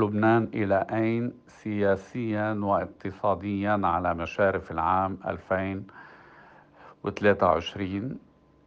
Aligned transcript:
لبنان 0.00 0.48
إلى 0.54 0.86
أين 0.92 1.32
سياسيا 1.46 2.52
واقتصاديا 2.62 3.80
على 3.84 4.14
مشارف 4.14 4.70
العام 4.70 5.18
2023 5.26 8.18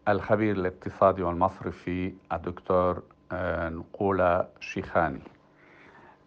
الخبير 0.08 0.56
الاقتصادي 0.56 1.24
والمصرفي 1.24 2.14
الدكتور 2.34 3.04
آه، 3.32 3.70
نقولة 3.70 4.48
شيخاني. 4.60 5.22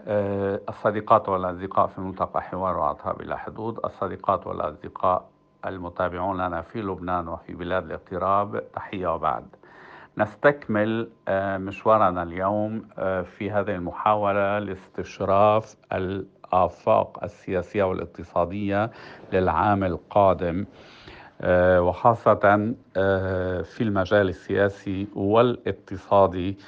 آه، 0.07 0.61
الصديقات 0.69 1.29
والأصدقاء 1.29 1.87
في 1.87 2.01
ملتقى 2.01 2.43
حوار 2.43 2.77
وعطاء 2.77 3.17
بلا 3.17 3.37
حدود. 3.37 3.79
الصديقات 3.85 4.47
والأصدقاء 4.47 5.29
المتابعون 5.67 6.37
لنا 6.47 6.63
في 6.63 6.83
لبنان 6.83 7.29
وفي 7.29 7.55
بلاد 7.55 7.85
الاغتراب 7.85 8.73
تحية 8.73 9.15
وبعد. 9.15 9.47
نستكمل 10.19 11.09
آه، 11.29 11.59
مشوارنا 11.59 12.23
اليوم 12.23 12.89
آه، 12.99 13.23
في 13.23 13.51
هذه 13.51 13.75
المحاولة 13.75 14.59
لاستشراف 14.59 15.77
الآفاق 15.93 17.25
السياسية 17.25 17.83
والاقتصادية 17.83 18.91
للعام 19.33 19.85
القادم 19.85 20.67
آه، 21.41 21.83
وخاصة 21.83 22.75
في 23.63 23.81
المجال 23.81 24.29
السياسي 24.29 25.09
والاقتصادي 25.15 26.59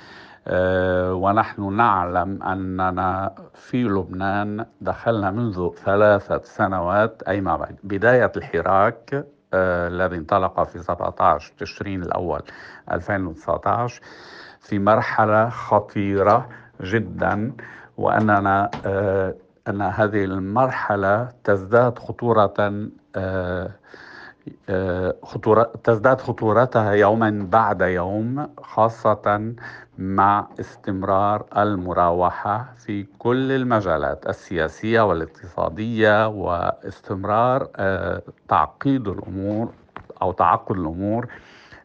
ونحن 1.11 1.73
نعلم 1.77 2.43
أننا 2.43 3.35
في 3.55 3.83
لبنان 3.83 4.67
دخلنا 4.81 5.31
منذ 5.31 5.71
ثلاثة 5.85 6.41
سنوات 6.43 7.23
أي 7.23 7.41
مع 7.41 7.69
بداية 7.83 8.33
الحراك 8.37 9.27
الذي 9.55 10.17
انطلق 10.17 10.63
في 10.63 10.79
17 10.79 11.53
تشرين 11.59 12.03
الأول 12.03 12.43
2019 12.93 14.03
في 14.61 14.79
مرحلة 14.79 15.49
خطيرة 15.49 16.49
جدا 16.81 17.53
وأننا 17.97 18.71
آه، 18.87 19.35
أن 19.69 19.83
هذه 19.83 20.25
المرحلة 20.25 21.29
تزداد 21.45 21.99
خطورة 21.99 22.55
آه، 23.17 23.71
خطورة 25.23 25.73
تزداد 25.85 26.21
خطورتها 26.21 26.93
يوما 26.93 27.47
بعد 27.53 27.81
يوم 27.81 28.49
خاصة 28.59 29.55
مع 29.99 30.47
استمرار 30.61 31.45
المراوحة 31.57 32.75
في 32.79 33.07
كل 33.19 33.53
المجالات 33.53 34.27
السياسية 34.29 35.01
والاقتصادية 35.01 36.29
واستمرار 36.29 37.69
آه، 37.77 38.23
تعقيد 38.49 39.09
الأمور 39.09 39.73
أو 40.23 40.33
تعقد 40.33 40.77
الأمور 40.77 41.27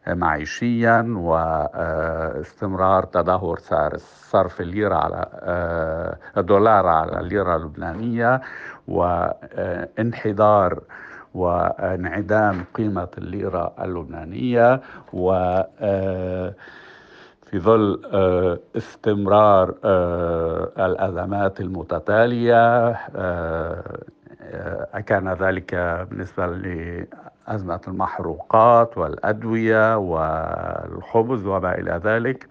معيشيا 0.08 1.14
واستمرار 1.18 3.04
تدهور 3.04 3.58
سعر 3.58 3.96
صرف 4.30 4.60
الليرة 4.60 4.94
على 4.94 5.26
آه، 5.34 6.16
الدولار 6.36 6.86
على 6.86 7.20
الليرة 7.20 7.56
اللبنانية 7.56 8.40
وانحدار 8.88 10.80
وانعدام 11.34 12.64
قيمة 12.74 13.08
الليرة 13.18 13.72
اللبنانية 13.80 14.80
و 15.12 15.32
آه، 15.80 16.54
في 17.46 17.58
ظل 17.58 18.02
آه، 18.12 18.58
استمرار 18.76 19.74
آه، 19.84 20.72
الأزمات 20.78 21.60
المتتالية 21.60 22.90
أكان 24.94 25.28
ذلك 25.32 25.74
بالنسبة 26.10 26.46
لأزمة 26.46 27.80
المحروقات 27.88 28.98
والأدوية 28.98 29.96
والخبز 29.96 31.46
وما 31.46 31.74
إلى 31.78 32.00
ذلك. 32.04 32.48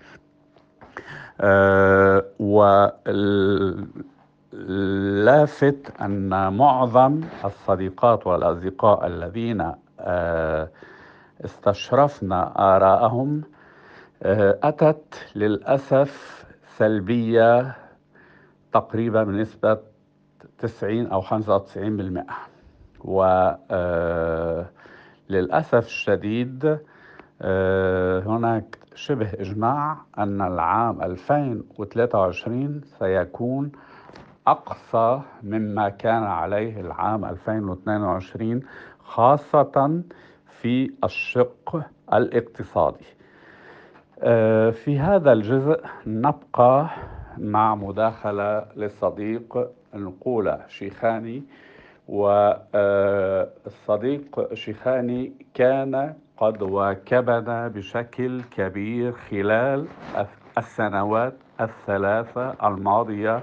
لافت 4.54 6.02
أن 6.02 6.54
معظم 6.54 7.21
الصديقات 7.45 8.27
والأصدقاء 8.27 9.08
الذين 9.08 9.71
آه، 9.99 10.70
استشرفنا 11.45 12.54
آراءهم 12.76 13.43
آه، 14.23 14.59
أتت 14.64 15.27
للأسف 15.36 16.45
سلبية 16.77 17.76
تقريبا 18.73 19.23
بنسبة 19.23 19.77
90 20.59 21.08
أو 21.08 21.21
95% 21.21 21.26
وللأسف 25.30 25.86
الشديد 25.86 26.80
آه، 27.42 28.20
هناك 28.20 28.77
شبه 28.95 29.30
إجماع 29.33 29.98
أن 30.17 30.42
العام 30.42 31.02
2023 31.02 32.82
سيكون 32.99 33.71
أقصى 34.52 35.21
مما 35.43 35.89
كان 35.89 36.23
عليه 36.23 36.80
العام 36.82 37.26
2022 37.26 38.61
خاصة 38.99 40.02
في 40.61 40.92
الشق 41.04 41.82
الاقتصادي. 42.14 43.05
آه، 44.23 44.70
في 44.70 44.99
هذا 44.99 45.32
الجزء 45.33 45.82
نبقى 46.08 46.89
مع 47.38 47.76
مداخلة 47.76 48.65
للصديق 48.76 49.67
نقولة 49.95 50.59
شيخاني 50.67 51.43
والصديق 53.67 54.39
آه، 54.39 54.54
شيخاني 54.54 55.33
كان 55.54 56.14
قد 56.38 56.61
واكبنا 56.61 57.67
بشكل 57.67 58.42
كبير 58.42 59.11
خلال 59.11 59.88
السنوات 60.58 61.33
الثلاثة 61.61 62.67
الماضية 62.67 63.42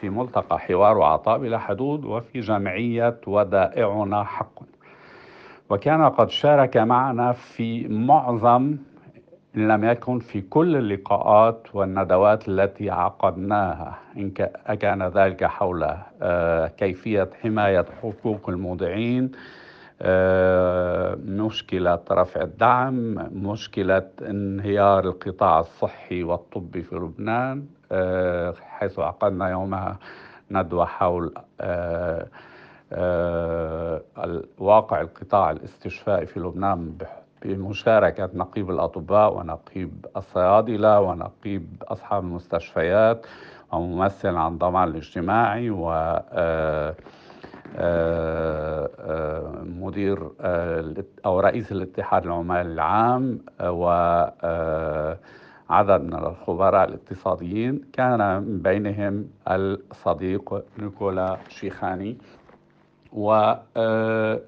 في 0.00 0.10
ملتقى 0.10 0.58
حوار 0.58 0.98
وعطاء 0.98 1.38
بلا 1.38 1.58
حدود 1.58 2.04
وفي 2.04 2.40
جمعية 2.40 3.20
ودائعنا 3.26 4.24
حق. 4.24 4.62
وكان 5.70 6.08
قد 6.08 6.30
شارك 6.30 6.76
معنا 6.76 7.32
في 7.32 7.88
معظم 7.88 8.76
إن 9.56 9.68
لم 9.68 9.84
يكن 9.84 10.18
في 10.18 10.40
كل 10.40 10.76
اللقاءات 10.76 11.66
والندوات 11.74 12.48
التي 12.48 12.90
عقدناها 12.90 13.98
إن 14.16 14.30
كان 14.80 15.02
ذلك 15.02 15.44
حول 15.44 15.88
آه، 16.22 16.66
كيفية 16.66 17.30
حماية 17.42 17.86
حقوق 18.02 18.48
المودعين 18.48 19.32
آه، 20.02 21.18
مشكلة 21.24 22.00
رفع 22.10 22.42
الدعم 22.42 23.14
مشكلة 23.32 24.08
انهيار 24.22 25.04
القطاع 25.04 25.60
الصحي 25.60 26.22
والطبي 26.22 26.82
في 26.82 26.94
لبنان. 26.94 27.79
حيث 28.60 28.98
عقدنا 28.98 29.50
يومها 29.50 29.98
ندوة 30.50 30.84
حول 30.84 31.34
آه، 32.92 34.02
واقع 34.58 35.00
القطاع 35.00 35.50
الاستشفائي 35.50 36.26
في 36.26 36.40
لبنان 36.40 36.94
بمشاركة 37.42 38.30
نقيب 38.34 38.70
الأطباء 38.70 39.36
ونقيب 39.36 40.06
الصيادلة 40.16 41.00
ونقيب 41.00 41.82
أصحاب 41.88 42.24
المستشفيات 42.24 43.26
وممثل 43.72 44.36
عن 44.36 44.58
ضمان 44.58 44.88
الاجتماعي 44.88 45.70
و 45.70 45.92
آه، 45.92 46.94
آه، 47.76 49.52
مدير 49.62 50.30
آه، 50.40 50.94
أو 51.26 51.40
رئيس 51.40 51.72
الاتحاد 51.72 52.26
العمال 52.26 52.66
العام 52.66 53.38
وعدد 55.70 56.00
من 56.02 56.14
الخبراء 56.14 56.88
الاقتصاديين. 56.88 57.80
كان 57.92 58.42
من 58.42 58.58
بينهم 58.58 59.26
الصديق 59.48 60.64
نيكولا 60.78 61.36
شيخاني. 61.48 62.18
وقد 63.12 64.42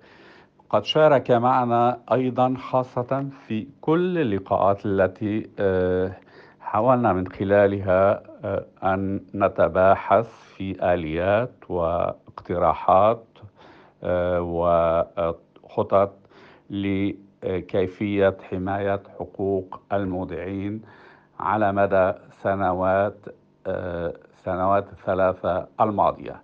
شارك 0.83 1.31
معنا 1.31 1.99
أيضا 2.13 2.55
خاصة 2.59 3.29
في 3.47 3.67
كل 3.81 4.19
اللقاءات 4.19 4.87
التي 4.87 5.49
حاولنا 6.61 7.13
من 7.13 7.29
خلالها 7.29 8.23
أن 8.85 9.21
نتباحث 9.35 10.29
في 10.57 10.95
آليات 10.95 11.53
و 11.69 11.81
اقتراحات 12.29 13.25
آه، 14.05 14.41
وخطط 15.65 16.13
لكيفية 16.71 18.37
حماية 18.51 19.03
حقوق 19.19 19.81
المودعين. 19.93 20.83
على 21.43 21.73
مدى 21.73 22.13
سنوات 22.43 23.17
آه، 23.67 24.15
سنوات 24.45 24.93
الثلاثة 24.93 25.67
الماضية. 25.81 26.43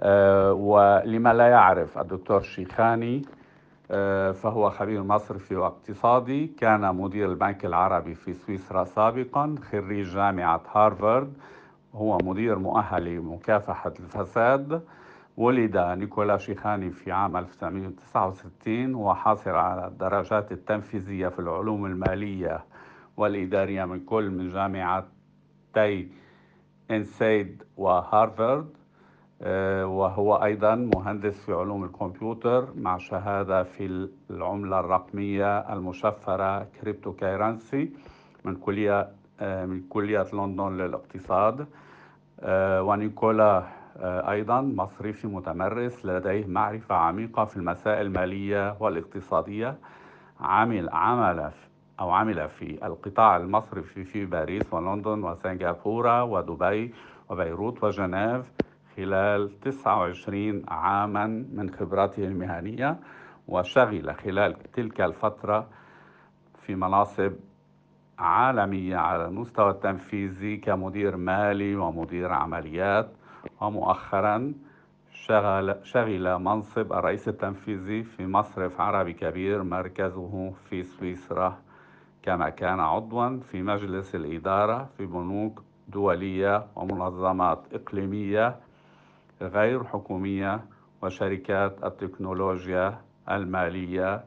آه، 0.00 0.52
ولما 0.52 1.32
لا 1.32 1.48
يعرف 1.48 1.98
الدكتور 1.98 2.40
شيخاني 2.42 3.22
فهو 4.32 4.70
خبير 4.70 5.02
مصرفي 5.02 5.56
واقتصادي 5.56 6.46
كان 6.46 6.94
مدير 6.94 7.30
البنك 7.30 7.64
العربي 7.64 8.14
في 8.14 8.32
سويسرا 8.32 8.84
سابقا 8.84 9.54
خريج 9.70 10.06
جامعة 10.06 10.60
هارفارد. 10.72 11.32
هو 11.94 12.18
مدير 12.24 12.58
مؤهل 12.58 13.04
لمكافحة 13.04 13.92
الفساد. 14.00 14.82
ولد 15.36 15.76
نيكولا 15.76 16.36
شيخاني 16.36 16.90
في 16.90 17.12
عام 17.12 17.36
1969 17.36 18.94
وحاصل 18.94 19.50
على 19.50 19.86
الدرجات 19.86 20.52
التنفيذية 20.52 21.28
في 21.28 21.38
العلوم 21.38 21.86
المالية 21.86 22.64
والإدارية 23.16 23.84
من 23.84 24.00
كل 24.00 24.30
من 24.30 24.48
جامعتي 24.52 26.08
انسيد 26.90 27.62
وهارفارد 27.76 28.68
آه، 29.42 29.86
وهو 29.86 30.34
أيضا 30.36 30.74
مهندس 30.74 31.44
في 31.44 31.52
علوم 31.52 31.84
الكمبيوتر 31.84 32.68
مع 32.76 32.98
شهادة 32.98 33.62
في 33.62 34.08
العملة 34.30 34.80
الرقمية 34.80 35.58
المشفرة 35.72 36.64
cryptocurrency 36.64 37.90
من 38.44 38.56
كلية 38.56 39.08
آه، 39.40 39.66
من 39.66 39.82
كلية 39.88 40.26
لندن 40.32 40.76
للاقتصاد. 40.76 41.66
آه، 42.40 42.82
ونيكولا 42.82 43.66
أيضا 44.30 44.60
مصرفي 44.60 45.26
متمرس 45.26 46.06
لديه 46.06 46.46
معرفة 46.46 46.94
عميقة 46.94 47.44
في 47.44 47.56
المسائل 47.56 48.06
المالية 48.06 48.76
والاقتصادية 48.80 49.78
عمل 50.40 50.88
عمل 50.88 51.50
أو 52.00 52.10
عمل 52.10 52.48
في 52.48 52.86
القطاع 52.86 53.36
المصرفي 53.36 54.04
في 54.04 54.24
باريس 54.26 54.74
ولندن 54.74 55.24
وسنغافورة 55.24 56.24
ودبي 56.24 56.94
وبيروت 57.30 57.84
وجنيف 57.84 58.52
خلال 58.96 59.60
29 59.60 60.62
عاما 60.68 61.26
من 61.52 61.70
خبراته 61.70 62.24
المهنية 62.24 62.98
وشغل 63.48 64.14
خلال 64.14 64.54
تلك 64.72 65.00
الفترة 65.00 65.68
في 66.66 66.74
مناصب 66.74 67.32
عالمية 68.18 68.96
على 68.96 69.24
المستوى 69.24 69.70
التنفيذي 69.70 70.56
كمدير 70.56 71.16
مالي 71.16 71.76
ومدير 71.76 72.32
عمليات 72.32 73.10
ومؤخرا 73.60 74.54
شغل, 75.10 75.76
شغل 75.82 76.38
منصب 76.38 76.92
الرئيس 76.92 77.28
التنفيذي 77.28 78.02
في 78.02 78.26
مصرف 78.26 78.80
عربي 78.80 79.12
كبير 79.12 79.62
مركزه 79.62 80.52
في 80.68 80.82
سويسرا. 80.82 81.58
كما 82.26 82.48
كان 82.48 82.80
عضوا 82.80 83.40
في 83.50 83.62
مجلس 83.62 84.14
الإدارة 84.14 84.88
في 84.96 85.06
بنوك 85.06 85.62
دولية 85.88 86.66
ومنظمات 86.76 87.62
إقليمية 87.72 88.56
غير 89.42 89.84
حكومية 89.84 90.60
وشركات 91.02 91.84
التكنولوجيا 91.84 93.00
المالية. 93.30 94.24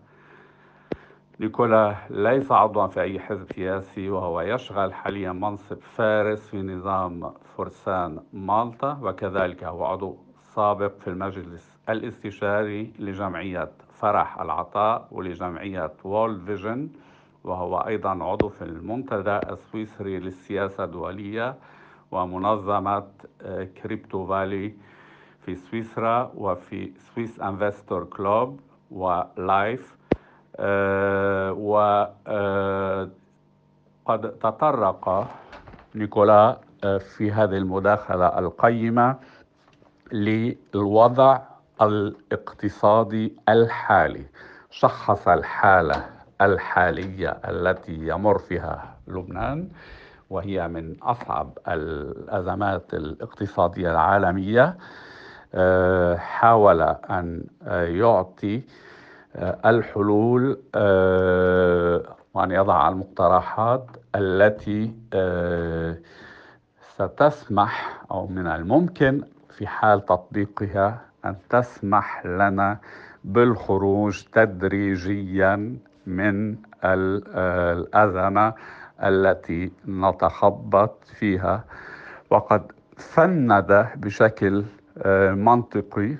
نيكولا 1.40 1.96
ليس 2.10 2.52
عضوا 2.52 2.88
في 2.88 3.02
أي 3.02 3.20
حزب 3.20 3.52
سياسي 3.52 4.10
وهو 4.10 4.42
يشغل 4.42 4.94
حاليا 4.94 5.32
منصب 5.32 5.80
فارس 5.82 6.50
في 6.50 6.62
نظام 6.62 7.34
فرسان 7.58 8.20
مالطا 8.34 9.00
وكذلك 9.02 9.64
هو 9.64 9.86
عضو 9.86 10.18
سابق 10.42 11.00
في 11.00 11.08
المجلس 11.08 11.78
الاستشاري 11.90 12.94
لجمعية 13.00 13.72
فرح 13.94 14.42
العطاء 14.42 15.08
ولجمعية 15.12 15.92
وول 16.04 16.40
فيجن 16.42 16.90
وهو 17.44 17.78
أيضا 17.78 18.24
عضو 18.24 18.50
في 18.50 18.62
المنتدى 18.62 19.38
السويسري 19.38 20.20
للسياسة 20.20 20.84
الدولية 20.84 21.56
ومنظمة 22.12 23.04
Crypto 23.84 24.28
Valley 24.28 24.74
في 25.46 25.56
سويسرا 25.56 26.32
وفي 26.36 26.92
Swiss 27.16 27.40
Investor 27.40 28.04
Club 28.04 28.60
ولايف 28.92 29.96
وقد 34.06 34.32
تطرق 34.42 35.28
نيكولا 35.96 36.58
آه، 36.84 36.98
في 36.98 37.32
هذه 37.32 37.58
المداخلة 37.58 38.40
القيمة 38.40 39.16
للوضع 40.12 41.40
الاقتصادي 41.82 43.36
الحالي. 43.50 44.26
شخص 44.70 45.28
الحالة. 45.28 46.19
الحالية 46.42 47.30
التي 47.30 47.94
يمر 48.08 48.38
فيها 48.38 48.98
لبنان 49.08 49.70
وهي 50.30 50.68
من 50.68 50.96
أصعب 51.04 51.58
الأزمات 51.68 52.94
الاقتصادية 52.94 53.92
العالمية. 53.92 54.78
آه، 55.54 56.16
حاول 56.16 56.82
آه، 56.82 57.84
يعطي 57.84 58.62
آه، 59.36 59.70
الحلول 59.70 60.60
وأن 62.34 62.52
يضع 62.52 62.90
المقترحات 62.90 63.88
التي 64.16 64.94
ستسمح 66.96 68.02
أو 68.12 68.28
من 68.28 68.48
الممكن 68.48 69.24
في 69.50 69.68
حال 69.68 70.06
تطبيقها 70.06 71.02
أن 71.26 71.36
تسمح 71.50 72.26
لنا 72.26 72.78
بالخروج 73.24 74.24
تدريجيا 74.24 75.78
من 76.10 76.56
الأزمة 76.84 78.54
التي 79.04 79.72
نتخبط 79.88 81.04
فيها. 81.20 81.64
وقد 82.30 82.72
فند 82.98 83.88
بشكل 83.96 84.64
آه، 84.98 85.32
منطقي 85.32 86.16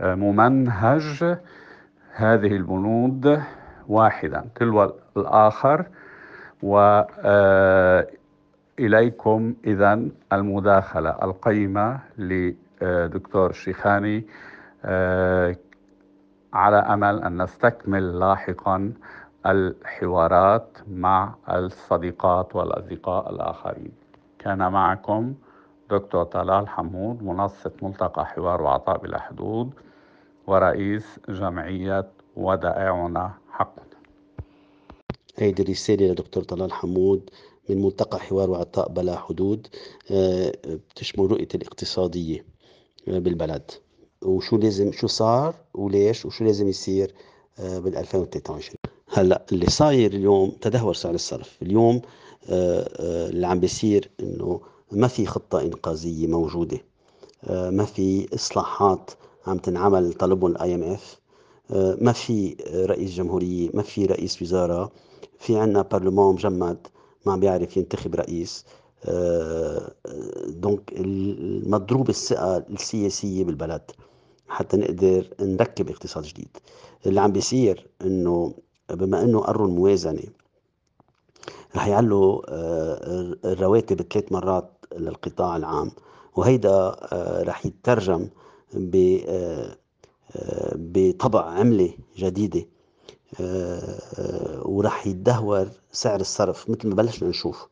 وممنهج 0.00 1.22
آه، 1.22 1.40
هذه 2.14 2.56
البنود 2.56 3.42
واحدا 3.88 4.44
تلو 4.54 4.94
الآخر. 5.16 5.86
وإليكم 6.62 8.04
آه، 9.66 9.70
إذا 9.70 10.00
المداخلة 10.32 11.10
القيمة 11.10 11.98
لدكتور 12.18 13.52
شيخاني 13.52 14.26
على 16.54 16.76
أمل 16.76 17.22
أن 17.22 17.42
نستكمل 17.42 18.18
لاحقا 18.18 18.92
الحوارات 19.46 20.78
مع 20.88 21.34
الصديقات 21.50 22.56
والأصدقاء 22.56 23.30
الآخرين. 23.30 23.92
كان 24.38 24.58
معكم 24.72 25.34
دكتور 25.90 26.24
طلال 26.24 26.68
حمود 26.68 27.22
منسق 27.22 27.72
ملتقى 27.82 28.26
حوار 28.26 28.62
وعطاء 28.62 28.98
بلا 28.98 29.20
حدود 29.20 29.70
ورئيس 30.46 31.20
جمعية 31.28 32.08
ودائعنا 32.36 33.34
حقنا. 33.50 33.84
هيدي 35.38 35.62
الرسالة 35.62 36.06
لدكتور 36.06 36.42
طلال 36.42 36.72
حمود 36.72 37.30
من 37.70 37.82
ملتقى 37.82 38.18
حوار 38.18 38.50
وعطاء 38.50 38.88
بلا 38.88 39.16
حدود 39.16 39.66
آه، 40.10 40.52
بتشمل 40.66 41.30
رؤية 41.30 41.48
الاقتصادية 41.54 42.46
آه، 43.08 43.18
بالبلد. 43.18 43.70
وشو 44.24 44.56
لازم 44.56 44.92
شو 44.92 45.06
صار 45.06 45.54
وليش 45.74 46.26
وشو 46.26 46.44
لازم 46.44 46.68
يصير 46.68 47.14
آه، 47.58 47.78
بال 47.78 47.96
2023 47.96 48.76
هلأ 49.08 49.46
اللي 49.52 49.66
صاير 49.70 50.12
اليوم 50.12 50.52
تدهور 50.60 50.94
سعر 50.94 51.14
الصرف. 51.14 51.62
اليوم 51.62 52.02
اللي 52.48 53.46
عم 53.46 53.60
بيصير 53.60 54.10
إنه 54.20 54.60
ما 54.92 55.08
في 55.08 55.26
خطة 55.26 55.62
إنقاذية 55.62 56.26
موجودة. 56.26 56.78
آه، 57.44 57.70
ما 57.70 57.84
في 57.84 58.34
إصلاحات 58.34 59.10
عم 59.46 59.58
تنعمل 59.58 60.12
طلبهم 60.12 60.50
ال 60.50 60.74
IMF 60.74 61.20
ما 62.00 62.12
في 62.12 62.56
رئيس 62.74 63.10
جمهورية 63.10 63.70
ما 63.74 63.82
في 63.82 64.06
رئيس 64.06 64.42
وزارة. 64.42 64.92
في 65.38 65.58
عنا 65.58 65.82
برلمان 65.82 66.34
مجمد 66.34 66.86
ما 67.26 67.32
عم 67.32 67.40
بيعرف 67.40 67.76
ينتخب 67.76 68.14
رئيس. 68.14 68.64
دونك 70.46 70.92
آه، 70.92 71.00
المضروب 71.00 72.08
الثقة 72.08 72.56
السياسية 72.56 73.44
بالبلد. 73.44 73.82
حتى 74.48 74.76
نقدر 74.76 75.28
نركب 75.40 75.90
اقتصاد 75.90 76.24
جديد. 76.24 76.48
اللي 77.06 77.20
عم 77.20 77.32
بيصير 77.32 77.86
إنه 78.02 78.54
بما 78.90 79.22
إنه 79.22 79.40
قروا 79.40 79.66
الموازنة 79.66 80.22
رح 81.76 81.86
يعلوا 81.86 82.42
آه، 82.48 83.36
الرواتب 83.44 84.02
ثلاث 84.02 84.32
مرات 84.32 84.70
للقطاع 84.96 85.56
العام 85.56 85.90
وهيدا 86.36 86.96
آه، 87.12 87.42
رح 87.42 87.66
يترجم 87.66 88.28
آه، 88.74 89.76
بطبع 90.74 91.44
عملة 91.44 91.94
جديدة 92.16 92.66
ورح 94.62 95.06
يتدهور 95.06 95.68
سعر 95.92 96.20
الصرف 96.20 96.70
مثل 96.70 96.88
ما 96.88 96.94
بلشنا 96.94 97.28
نشوف. 97.28 97.66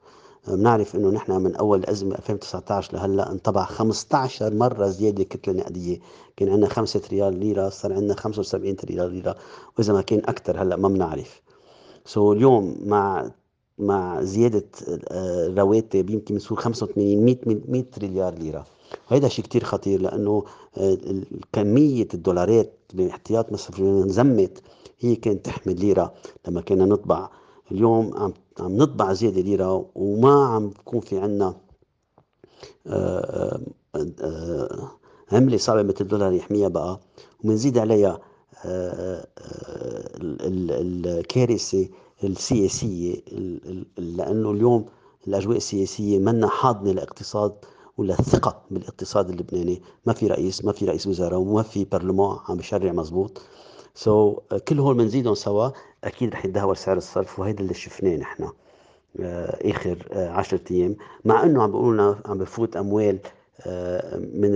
بنعرف 0.49 0.97
إنه 0.97 1.11
نحن 1.11 1.33
من 1.33 1.57
أول 1.57 1.79
الأزمة 1.79 2.15
2019 2.15 2.95
لهلأ 2.95 3.33
انطبع 3.33 3.65
15 3.65 4.55
مرة 4.55 4.87
زيادة 4.87 5.25
كتلة 5.25 5.55
نقدية. 5.55 5.99
كان 6.37 6.49
عندنا 6.49 6.69
5 6.69 7.03
ريال 7.11 7.41
ليرة 7.41 7.69
صار 7.69 7.93
عندنا 7.93 8.15
75 8.15 8.77
ريال 8.85 9.13
ليرة. 9.13 9.37
وإذا 9.79 9.93
ما 9.93 10.03
كان 10.03 10.19
أكثر 10.19 10.63
هلأ 10.63 10.77
ما 10.77 10.89
بنعرف. 10.89 11.43
سو 12.05 12.33
so 12.33 12.37
اليوم 12.37 12.77
مع 12.85 13.31
مع 13.79 14.23
زيادة 14.23 14.65
الرواتب 15.11 16.11
آه، 16.11 16.13
يمكن 16.13 16.35
بنصير 16.35 16.57
85 16.57 17.25
100 17.25 17.37
100 17.69 17.83
تريليار 17.83 18.35
ليرة. 18.35 18.67
وهذا 19.11 19.29
شيء 19.29 19.45
كتير 19.45 19.65
خطير 19.65 20.01
لأنه 20.01 20.45
آه، 20.79 20.99
كمية 21.53 22.09
الدولارات 22.15 22.73
باحتياط 22.95 23.53
مصر 23.53 23.75
انزمت 23.79 24.63
هي 25.01 25.17
كانت 25.17 25.45
تحمل 25.45 25.81
ليرة 25.81 26.15
لما 26.49 26.61
كنا 26.61 26.85
نطبع 26.85 27.31
اليوم 27.73 28.17
عم 28.17 28.33
عم 28.61 28.77
نطبع 28.77 29.13
زيادة 29.13 29.41
ليرة 29.41 29.87
وما 29.95 30.45
عم 30.47 30.69
بكون 30.69 31.01
في 31.01 31.19
عنا 31.19 31.55
آه، 32.87 33.61
عملة 35.33 35.57
صعبة 35.57 35.83
مثل 35.83 35.97
الدولار 36.01 36.33
يحميها 36.33 36.69
بقى. 36.69 37.01
وبنزيد 37.45 37.79
عليها 37.79 38.19
الكارثة 40.55 41.89
السياسية 42.25 43.15
لأنه 43.99 44.51
اليوم 44.51 44.85
الأجواء 45.29 45.57
السياسية 45.57 46.19
منا 46.19 46.49
حاضنة 46.49 46.93
لإقتصاد 46.93 47.53
ولا 47.99 48.19
الثقة 48.19 48.63
بالاقتصاد 48.71 49.31
اللبناني. 49.31 49.83
ما 50.07 50.13
في 50.13 50.27
رئيس 50.27 50.65
ما 50.65 50.73
في 50.73 50.85
رئيس 50.85 51.07
وزراء 51.07 51.39
وما 51.39 51.63
في 51.63 51.85
برلمان 51.85 52.37
عم 52.49 52.57
بشرع 52.57 52.93
مزبوط. 52.93 53.41
سو 53.95 54.41
so, 54.53 54.57
كل 54.57 54.81
هول 54.81 54.97
بنزيدهم 54.97 55.35
سوا 55.35 55.71
أكيد 56.05 56.33
رح 56.33 56.45
يتدهور 56.45 56.75
سعر 56.75 56.97
الصرف 56.97 57.39
وهيدا 57.39 57.61
اللي 57.61 57.75
شفناه 57.75 58.17
نحن 58.17 58.49
آه، 59.21 59.71
آخر 59.71 60.09
آه، 60.13 60.31
عشرة 60.31 60.61
أيام. 60.71 60.97
مع 61.25 61.43
إنه 61.45 61.63
عم 61.63 61.71
بيقولوا 61.71 61.93
لنا 61.93 62.21
عم 62.27 62.39
بفوت 62.39 62.77
أموال 62.77 63.19
آه، 63.61 64.17
من 64.19 64.51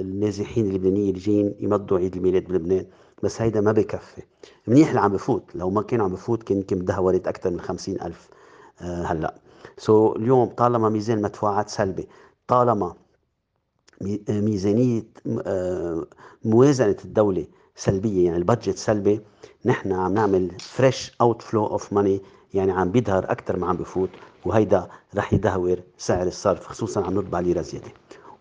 النازحين 0.00 0.66
اللبنانيين 0.66 1.08
اللي 1.08 1.20
جايين 1.20 1.54
يمضوا 1.60 1.98
عيد 1.98 2.16
الميلاد 2.16 2.44
بلبنان. 2.44 2.86
بس 3.22 3.42
هيدا 3.42 3.60
ما 3.60 3.72
بكفي. 3.72 4.22
منيح 4.66 4.88
اللي 4.88 5.00
عم 5.00 5.12
بفوت. 5.12 5.42
لو 5.54 5.70
ما 5.70 5.82
كان 5.82 6.00
عم 6.00 6.12
بفوت 6.12 6.42
كان 6.42 6.58
يمكن 6.58 6.84
دهورت 6.84 7.28
أكثر 7.28 7.50
من 7.50 7.60
خمسين 7.60 8.02
ألف 8.02 8.28
هلأ. 8.80 9.34
so 9.78 10.14
so, 10.14 10.16
اليوم 10.16 10.48
طالما 10.48 10.88
ميزان 10.88 11.22
مدفوعات 11.22 11.68
سلبي. 11.68 12.08
طالما 12.48 12.94
ميزانية 14.28 15.02
موازنة 16.44 16.96
الدولة 17.04 17.46
سلبية 17.78 18.24
يعني 18.24 18.36
ال 18.36 18.42
budget 18.42 18.76
سلبي 18.76 19.20
نحن 19.64 19.92
عم 19.92 20.14
نعمل 20.14 20.50
fresh 20.60 21.12
outflow 21.20 21.66
of 21.66 21.92
money 21.92 22.20
يعني 22.54 22.72
عم 22.72 22.90
بيظهر 22.90 23.24
أكثر 23.32 23.56
ما 23.56 23.66
عم 23.66 23.76
بفوت 23.76 24.08
وهيدا 24.44 24.88
رح 25.16 25.32
يدهور 25.32 25.78
سعر 25.98 26.26
الصرف 26.26 26.66
خصوصا 26.66 27.06
عم 27.06 27.14
نطبع 27.14 27.40
ليرة 27.40 27.60
زيادة. 27.62 27.92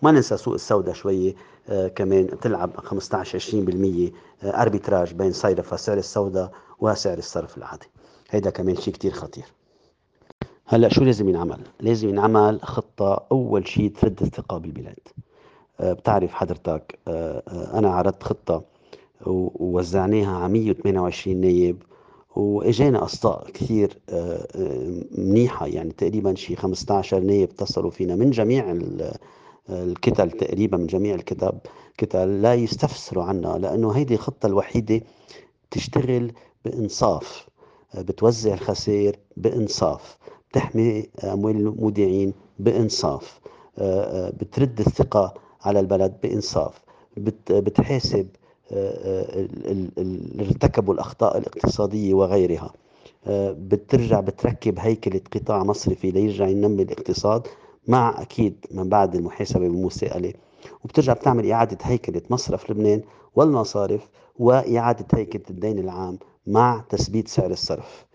وما 0.02 0.12
ننسى 0.12 0.38
سوق 0.38 0.54
السوداء 0.54 0.94
شوي 0.94 1.36
آه 1.70 1.88
كمان 1.88 2.26
بتلعب 2.26 2.78
15 2.78 3.40
20% 3.40 4.46
آه 4.46 4.62
اربيتراج 4.62 5.14
بين 5.14 5.32
صيرفه 5.32 5.78
سعر 5.78 5.98
السوداء 5.98 6.52
وسعر 6.80 7.18
الصرف 7.18 7.58
العادي. 7.58 7.88
هيدا 8.30 8.50
كمان 8.50 8.76
شيء 8.76 8.94
كتير 8.94 9.12
خطير. 9.12 9.46
هلأ 10.66 10.90
شو 10.90 11.04
لازم 11.04 11.30
ينعمل؟ 11.30 11.60
لازم 11.80 12.10
ينعمل 12.10 12.60
خطة 12.64 13.26
أول 13.32 13.68
شيء 13.68 13.94
ترد 13.94 14.22
الثقة 14.22 14.58
بالبلاد. 14.58 15.00
آه 15.80 15.94
بتعرف 15.94 16.34
حضرتك 16.34 17.00
آه، 17.08 17.44
آه، 17.48 17.80
أنا 17.80 17.90
عرضت 17.94 18.24
خطة 18.24 18.64
ووزعناها 19.26 20.38
على 20.38 20.54
128 20.54 21.38
نايب 21.42 21.84
وإجانا 22.36 23.04
أصداء 23.04 23.50
كثير 23.54 23.98
آه، 24.10 24.48
آه، 24.56 25.02
منيحة. 25.18 25.68
يعني 25.68 25.92
تقريبا 25.92 26.36
شي 26.36 26.56
15 26.56 27.20
نايب 27.20 27.50
اتصلوا 27.50 27.92
فينا 27.92 28.16
من 28.16 28.30
جميع 28.32 28.78
الكتل 29.70 30.32
تقريبا 30.32 30.78
من 30.78 30.88
جميع 30.88 31.16
الكتب 31.16 31.60
كتل 31.98 32.42
لا 32.42 32.54
يستفسروا 32.54 33.24
عنا 33.24 33.48
لأنه 33.48 33.92
هيدي 33.92 34.14
الخطة 34.14 34.48
الوحيدة 34.48 35.02
تشتغل 35.72 36.32
بإنصاف 36.66 37.48
آه، 37.96 38.02
بتوزع 38.02 38.54
الخسائر 38.54 39.16
بإنصاف 39.38 40.18
بتحمي 40.52 41.10
أموال 41.24 41.56
المودعين 41.56 42.34
بإنصاف 42.60 43.40
بترد 44.40 44.80
الثقة 44.80 45.34
على 45.62 45.80
البلد 45.80 46.18
بإنصاف 46.24 46.82
بتحاسب 47.50 48.28
اللي 48.72 49.90
ارتكبوا 50.40 50.94
الأخطاء 50.94 51.38
الاقتصادية 51.38 52.14
وغيرها. 52.14 52.74
آه، 53.28 53.52
بترجع 53.60 54.20
بتركب 54.20 54.80
هيكلة 54.80 55.22
قطاع 55.34 55.64
مصرفي 55.64 56.12
ليرجع 56.12 56.48
ينمي 56.48 56.84
الاقتصاد 56.84 57.48
مع 57.88 58.22
أكيد 58.22 58.66
من 58.72 58.90
بعد 58.90 59.16
المحاسبة 59.16 59.60
والمساءلة 59.64 60.34
وبترجع 60.84 61.14
بتعمل 61.14 61.52
إعادة 61.52 61.78
هيكلة 61.82 62.22
مصرف 62.30 62.72
لبنان 62.72 63.02
والمصارف 63.36 64.08
وإعادة 64.40 65.06
هيكلة 65.14 65.42
الدين 65.50 65.80
العام 65.80 66.20
مع 66.48 66.84
تثبيت 66.90 67.28
سعر 67.28 67.52
الصرف. 67.52 68.06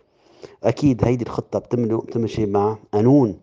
أكيد 0.65 1.05
هيدي 1.05 1.25
الخطة 1.25 1.59
بتمشي 1.59 2.47
مع 2.47 2.79
قانون 2.93 3.39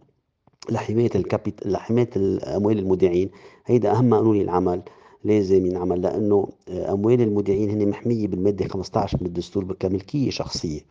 لحماية 0.69 1.09
الكابيت 1.15 1.67
لحماية 1.67 2.09
الأموال 2.15 2.79
المودعين. 2.79 3.29
هيدا 3.65 3.91
أهم 3.91 4.13
قانون 4.13 4.35
ينعمل 4.35 4.81
لازم 5.23 5.65
ينعمل 5.65 6.01
لأنه 6.01 6.49
أموال 6.69 7.21
المودعين 7.21 7.69
هن 7.69 7.89
محمية 7.89 8.27
بالمادة 8.27 8.67
15 8.67 9.17
من 9.21 9.27
الدستور 9.27 9.73
كملكيه 9.73 10.29
شخصية. 10.29 10.81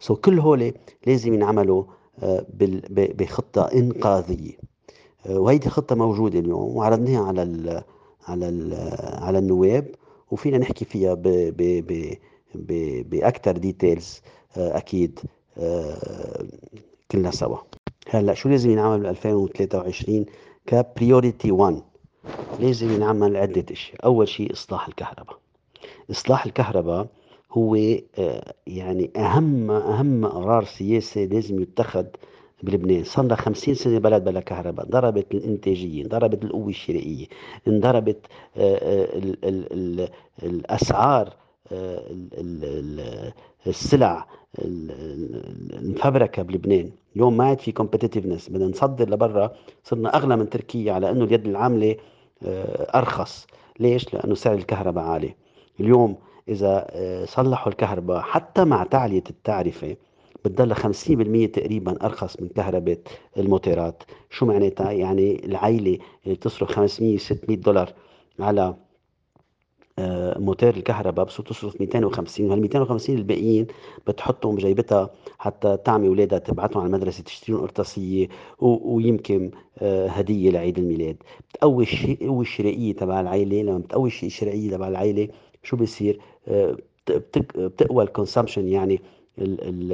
so 0.00 0.16
كل 0.16 0.38
هول 0.38 0.72
لازم 1.06 1.34
ينعملوا 1.34 1.84
آه، 2.22 2.46
بخطة 2.90 3.62
إنقاذية. 3.62 4.52
آه، 5.26 5.38
وهيدي 5.38 5.66
الخطه 5.66 5.94
موجودة 5.94 6.38
اليوم 6.38 6.76
وعرضناها 6.76 7.24
على 7.24 7.42
ال 7.42 7.82
على 8.28 8.48
ال 8.48 8.74
على 9.22 9.38
النواب 9.38 9.94
وفينا 10.30 10.58
نحكي 10.58 10.84
فيها 10.84 11.14
باكثر 13.04 13.56
details 13.56 14.20
آه، 14.56 14.76
أكيد 14.76 15.20
كلنا 17.10 17.30
سوا. 17.30 17.58
هلأ 18.08 18.34
شو 18.34 18.48
لازم 18.48 18.70
ينعمل 18.70 19.00
ب 19.02 19.06
2023 19.06 20.26
ك 20.66 20.75
priority 20.75 21.50
1 21.52 21.82
لازم 22.60 22.90
ينعمل 22.90 23.36
عدة 23.36 23.64
أشياء. 23.70 24.04
أول 24.04 24.28
شيء 24.28 24.52
إصلاح 24.52 24.88
الكهرباء. 24.88 25.38
إصلاح 26.10 26.46
الكهرباء 26.46 27.06
هو 27.52 27.74
آه، 28.18 28.54
يعني 28.66 29.10
أهم 29.16 29.70
أهم 29.70 30.26
قرار 30.26 30.64
سياسي 30.64 31.26
لازم 31.26 31.62
يتخذ 31.62 32.04
بلبنان. 32.62 33.04
صار 33.04 33.24
لها 33.26 33.36
50 33.36 33.74
سنة 33.74 33.98
بلد 33.98 34.24
بلا 34.24 34.40
كهرباء. 34.40 34.86
ضربت 34.86 35.34
الإنتاجية 35.34 36.02
انضربت 36.02 36.44
القوة 36.44 36.68
الشرائية 36.68 37.26
انضربت 37.68 38.26
ال 38.56 39.36
ال 39.44 39.72
ال 39.72 40.08
الأسعار 40.42 41.34
السلع 43.66 44.26
المفبركة 45.74 46.42
بلبنان. 46.42 46.90
اليوم 47.16 47.36
ما 47.36 47.44
عاد 47.44 47.60
في 47.60 47.72
كومبتيتيفنس 47.72 48.48
بدنا 48.48 48.66
نصدر 48.66 49.10
لبرا. 49.10 49.52
صرنا 49.84 50.16
أغلى 50.16 50.36
من 50.36 50.48
تركيا 50.50 50.92
على 50.92 51.10
أنه 51.10 51.24
اليد 51.24 51.46
العاملة 51.46 51.96
أرخص. 52.94 53.46
ليش؟ 53.80 54.14
لأنه 54.14 54.34
سعر 54.34 54.54
الكهرباء 54.54 55.04
عالي. 55.04 55.34
اليوم 55.80 56.16
إذا 56.48 56.86
آه، 56.90 57.24
صلحوا 57.24 57.72
الكهرباء 57.72 58.20
حتى 58.20 58.64
مع 58.64 58.84
تعلية 58.84 59.22
التعرفة 59.30 59.96
بتضل 60.44 60.74
50% 60.74 61.46
تقريبا 61.52 62.06
أرخص 62.06 62.40
من 62.40 62.48
كهرباء 62.48 62.98
الموتورات 63.36 64.02
شو 64.30 64.46
معناتها؟ 64.46 64.90
يعني 64.92 65.44
العائله 65.44 65.98
اللي 66.24 66.36
تصرف 66.36 66.72
500 66.72 67.18
600 67.18 67.56
دولار 67.56 67.92
على 68.40 68.60
آه، 68.62 68.76
موتور 70.38 70.70
الكهرباء 70.70 71.24
بصير 71.24 71.44
تصرف 71.46 71.80
250 71.80 72.46
وهال 72.46 72.60
250 72.60 73.16
الباقيين 73.16 73.66
بتحطهم 74.06 74.54
بجيبتها 74.56 75.10
حتى 75.38 75.76
تعمي 75.76 76.08
اولادها 76.08 76.38
تبعتهم 76.38 76.82
على 76.82 76.86
المدرسة 76.86 77.22
تشتري 77.22 77.52
لهم 77.54 77.62
قرطاسيه 77.62 78.28
ويمكن 78.60 79.50
آه، 79.78 80.06
هدية 80.08 80.50
لعيد 80.50 80.78
الميلاد. 80.78 81.16
بتقوي 81.50 81.86
القوه 82.04 82.40
الشرائية 82.40 82.92
تبع 82.92 83.20
العائله 83.20 83.62
لما 83.62 83.78
بتقوي 83.78 84.08
الشرائية 84.08 84.70
تبع 84.70 84.88
العائله 84.88 85.28
شو 85.62 85.76
بيصير؟ 85.76 86.20
آه، 86.48 86.76
بتقوى 87.36 88.04
ال 88.04 88.09
consumption 88.09 88.68
يعني 88.68 89.00
ال 89.38 89.60
ال 89.68 89.92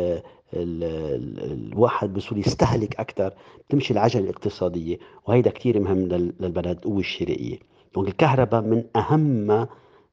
ال 0.55 0.85
ال 0.85 1.73
الواحد 1.73 2.15
بصير 2.15 2.39
يستهلك 2.39 3.01
أكثر 3.01 3.33
بتمشي 3.69 3.93
العجلة 3.93 4.23
الاقتصادية 4.23 4.99
وهيدا 5.27 5.51
كثير 5.51 5.81
مهم 5.81 5.99
للبلد 5.99 6.67
القوه 6.67 6.99
الشرائية. 6.99 7.59
donc 7.95 8.09
الكهرباء 8.09 8.61
من 8.63 8.85
أهم 8.97 9.67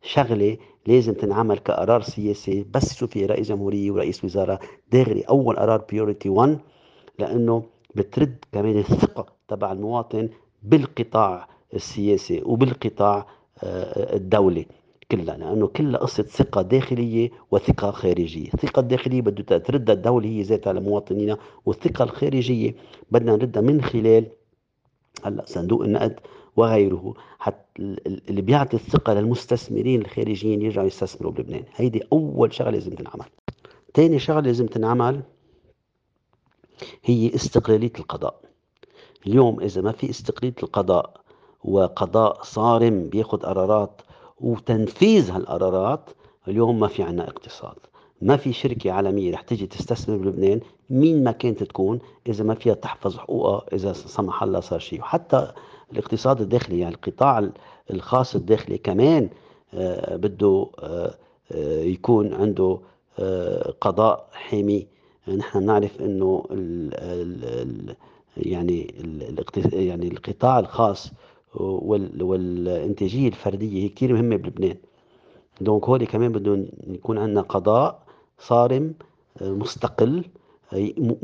شغلة 0.05 0.57
لازم 0.87 1.13
تنعمل 1.13 1.57
كقرار 1.57 2.01
سياسي 2.01 2.65
بس 2.73 2.93
شو 2.97 3.07
في 3.07 3.25
رئيس 3.25 3.47
جمهورية 3.47 3.91
ورئيس 3.91 4.23
وزراء 4.23 4.59
داغري 4.91 5.21
أول 5.21 5.55
قرار 5.55 5.81
بيوريتي 5.89 6.29
1 6.29 6.59
لأنه 7.19 7.63
بترد 7.95 8.35
كمان 8.51 8.77
الثقة 8.77 9.25
تبع 9.47 9.71
المواطن 9.71 10.29
بالقطاع 10.63 11.47
السياسي 11.73 12.41
وبالقطاع 12.45 13.27
آه، 13.63 14.15
الدولي 14.15 14.65
كلها 15.11 15.37
لأنه 15.37 15.67
كلها 15.67 15.99
قصة 15.99 16.23
ثقة 16.23 16.61
داخلية 16.61 17.29
وثقة 17.51 17.91
خارجية، 17.91 18.49
الثقة 18.53 18.79
الداخلية 18.79 19.21
بدها 19.21 19.57
تردها 19.57 19.95
الدولة 19.95 20.27
هي 20.27 20.41
ذاتها 20.41 20.73
لمواطنينا، 20.73 21.37
والثقة 21.65 22.03
الخارجية 22.03 22.75
بدنا 23.11 23.31
نردها 23.31 23.61
من 23.61 23.81
خلال 23.81 24.27
هلأ 25.23 25.45
صندوق 25.45 25.83
النقد 25.83 26.19
وغيره. 26.55 27.13
اللي 27.79 28.41
بيعطي 28.41 28.77
الثقة 28.77 29.13
للمستثمرين 29.13 30.01
الخارجيين 30.01 30.61
يرجعوا 30.61 30.87
يستثمروا 30.87 31.31
بلبنان. 31.31 31.63
هيدي 31.75 32.03
أول 32.13 32.53
شغلة 32.53 32.71
لازم 32.71 32.95
تنعمل. 32.95 33.25
ثاني 33.93 34.19
شغلة 34.19 34.39
لازم 34.39 34.65
تنعمل 34.67 35.21
هي 37.03 37.35
استقلالية 37.35 37.91
القضاء. 37.99 38.41
اليوم 39.27 39.59
إذا 39.59 39.81
ما 39.81 39.91
في 39.91 40.09
استقلالية 40.09 40.55
القضاء 40.63 41.21
وقضاء 41.63 42.43
صارم 42.43 43.09
بياخذ 43.09 43.37
قرارات 43.37 44.01
وتنفيذ 44.41 45.31
هالقرارات 45.31 46.09
اليوم 46.47 46.79
ما 46.79 46.87
في 46.87 47.03
عنا 47.03 47.27
اقتصاد. 47.27 47.75
ما 48.21 48.37
في 48.37 48.53
شركة 48.53 48.91
عالمية 48.91 49.33
رح 49.33 49.41
تيجي 49.41 49.67
تستثمر 49.67 50.17
بلبنان 50.17 50.59
مين 50.89 51.23
ما 51.23 51.31
كانت 51.31 51.63
تكون 51.63 51.99
إذا 52.27 52.43
ما 52.43 52.53
فيها 52.53 52.73
تحفظ 52.73 53.17
حقوقها 53.17 53.65
إذا 53.73 53.93
سمح 53.93 54.43
الله 54.43 54.59
صار 54.59 54.79
شيء. 54.79 54.99
وحتى 54.99 55.51
الاقتصاد 55.91 56.41
الداخلي 56.41 56.79
يعني 56.79 56.95
القطاع 56.95 57.49
الخاص 57.91 58.35
الداخلي 58.35 58.77
كمان 58.77 59.29
آه، 59.73 60.15
بده 60.15 60.67
آه، 60.79 61.13
آه، 61.51 61.83
يكون 61.83 62.33
عنده 62.33 62.79
قضاء 63.81 64.29
حامي. 64.33 64.87
نحن 65.27 65.65
نعرف 65.65 66.01
إنه 66.01 66.45
يعني 68.37 68.93
يعني 69.73 70.07
القطاع 70.07 70.59
الخاص 70.59 71.11
والإنتاجية 71.55 73.27
الفردية 73.27 73.83
هي 73.83 73.89
كثير 73.89 74.13
مهمة 74.13 74.35
بلبنان. 74.35 74.77
دونك 75.61 75.85
هول 75.85 76.05
كمان 76.05 76.31
بدهم 76.31 76.67
يكون 76.87 77.17
عندنا 77.17 77.41
قضاء 77.41 78.03
صارم 78.39 78.93
مستقل 79.41 80.23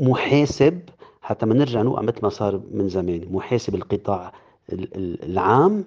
محاسب 0.00 0.80
حتى 1.22 1.46
ما 1.46 1.54
نرجع 1.54 1.82
نوقع 1.82 2.02
مثل 2.02 2.18
ما 2.22 2.28
صار 2.28 2.60
من 2.70 2.88
زمان 2.88 3.26
محاسب 3.30 3.74
القطاع 3.74 4.32
العام 5.22 5.84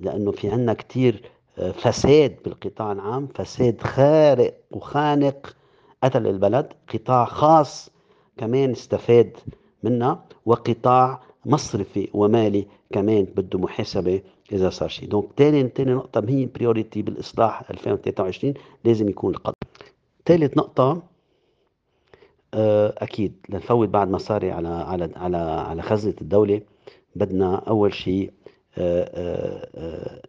لأنه 0.00 0.32
في 0.32 0.48
عندنا 0.50 0.72
كثير 0.72 1.30
فساد 1.74 2.36
بالقطاع 2.44 2.92
العام 2.92 3.28
فساد 3.34 3.80
خارق 3.80 4.54
وخانق 4.70 5.56
قتل 6.02 6.26
البلد. 6.26 6.72
قطاع 6.94 7.24
خاص 7.24 7.90
كمان 8.36 8.70
استفاد 8.70 9.36
منها 9.82 10.24
وقطاع 10.46 11.22
مصرفي 11.46 12.08
ومالي 12.14 12.66
كمان 12.92 13.24
بده 13.24 13.58
محاسبة 13.58 14.22
إذا 14.52 14.70
صار 14.70 14.88
شيء 14.88 15.08
donc 15.08 15.26
تاني 15.36 15.62
تاني 15.62 15.94
نقطة 15.94 16.24
هي 16.28 16.46
priority 16.46 17.02
بالإصلاح 17.02 17.70
2023 17.70 18.54
لازم 18.84 19.08
يكون 19.08 19.34
القضاء 19.34 19.54
ثالث 20.26 20.56
نقطة 20.56 21.02
آه، 22.54 22.94
أكيد 22.98 23.34
لنفوت 23.48 23.88
بعد 23.88 24.10
مصاري 24.10 24.50
على 24.50 24.68
على 24.68 25.10
على 25.16 25.36
على 25.36 25.82
خزنة 25.82 26.14
الدولة. 26.20 26.60
بدنا 27.16 27.54
أول 27.54 27.94
شيء 27.94 28.30
آه، 28.78 29.68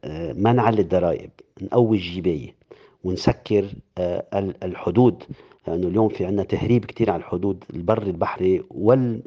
آه، 0.03 0.33
ما 0.33 0.53
نعلي 0.53 0.81
الضرائب 0.81 1.29
نقوي 1.61 1.97
الجباية 1.97 2.55
ونسكر 3.03 3.65
الحدود. 4.63 5.23
لأنه 5.67 5.87
اليوم 5.87 6.09
في 6.09 6.25
عندنا 6.25 6.43
تهريب 6.43 6.85
كتير 6.85 7.11
على 7.11 7.19
الحدود 7.19 7.63
البري 7.73 8.07
البحري 8.07 8.63
وال 8.71 9.21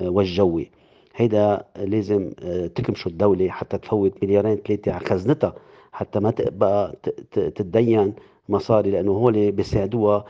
والجوي. 0.00 0.70
هيدا 1.16 1.64
لازم 1.76 2.30
تكمشوا 2.74 3.10
الدولة 3.10 3.48
حتى 3.48 3.78
تفوت 3.78 4.24
مليارين 4.24 4.56
ثلاثة 4.56 4.92
على 4.92 5.04
خزنتها 5.06 5.54
حتى 5.92 6.20
ما 6.20 6.30
تبقى 6.30 6.96
تتدين 7.32 8.14
مصاري 8.48 8.90
لأنه 8.90 9.12
هول 9.12 9.52
بيساعدوها 9.52 10.24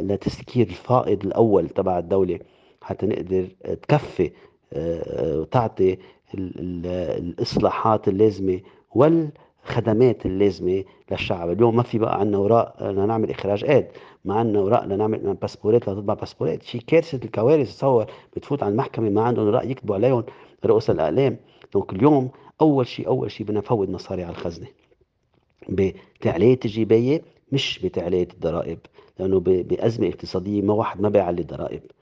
لتسكير 0.00 0.66
الفائض 0.66 1.26
الأول 1.26 1.68
تبع 1.68 1.98
الدولة 1.98 2.38
حتى 2.82 3.06
نقدر 3.06 3.48
تكفي 3.88 4.30
وتعطي 4.72 5.98
الإصلاحات 6.34 8.08
اللازمة 8.08 8.60
والخدمات 8.94 10.26
اللازمة 10.26 10.84
للشعب. 11.10 11.50
اليوم 11.50 11.76
ما 11.76 11.82
في 11.82 11.98
بقى 11.98 12.20
عندنا 12.20 12.38
وراء 12.38 12.90
لنعمل 12.90 13.30
إخراجات 13.30 13.92
ما 14.24 14.34
عندنا 14.34 14.60
وراء 14.60 14.84
لنعمل 14.86 15.34
باسبورات 15.34 15.88
لتطبع 15.88 16.14
باسبورات. 16.14 16.62
شيء 16.62 16.80
كارثة 16.86 17.20
الكوارث 17.24 17.68
تصور 17.76 18.06
بتفوت 18.36 18.62
على 18.62 18.72
المحكمة 18.72 19.10
ما 19.10 19.22
عندهم 19.22 19.46
وراء 19.46 19.70
يكتبوا 19.70 19.94
عليهم 19.94 20.24
رؤوس 20.64 20.90
الأقلام 20.90 21.36
دونك 21.74 21.92
اليوم 21.92 22.30
أول 22.60 22.86
شيء 22.86 23.06
أول 23.06 23.30
شيء 23.30 23.46
بدنا 23.46 23.58
نفوت 23.58 23.88
مصاري 23.88 24.22
على 24.22 24.30
الخزنة. 24.32 24.66
بتعلية 25.68 26.58
الجباية 26.64 27.22
مش 27.52 27.78
بتعلية 27.84 28.28
الضرائب 28.34 28.78
لأنه 29.18 29.40
بأزمة 29.40 30.08
اقتصادية 30.08 30.62
ما 30.62 30.74
واحد 30.74 31.00
ما 31.00 31.08
بيعلي 31.08 31.40
الضرائب. 31.40 31.80
آه 31.82 31.97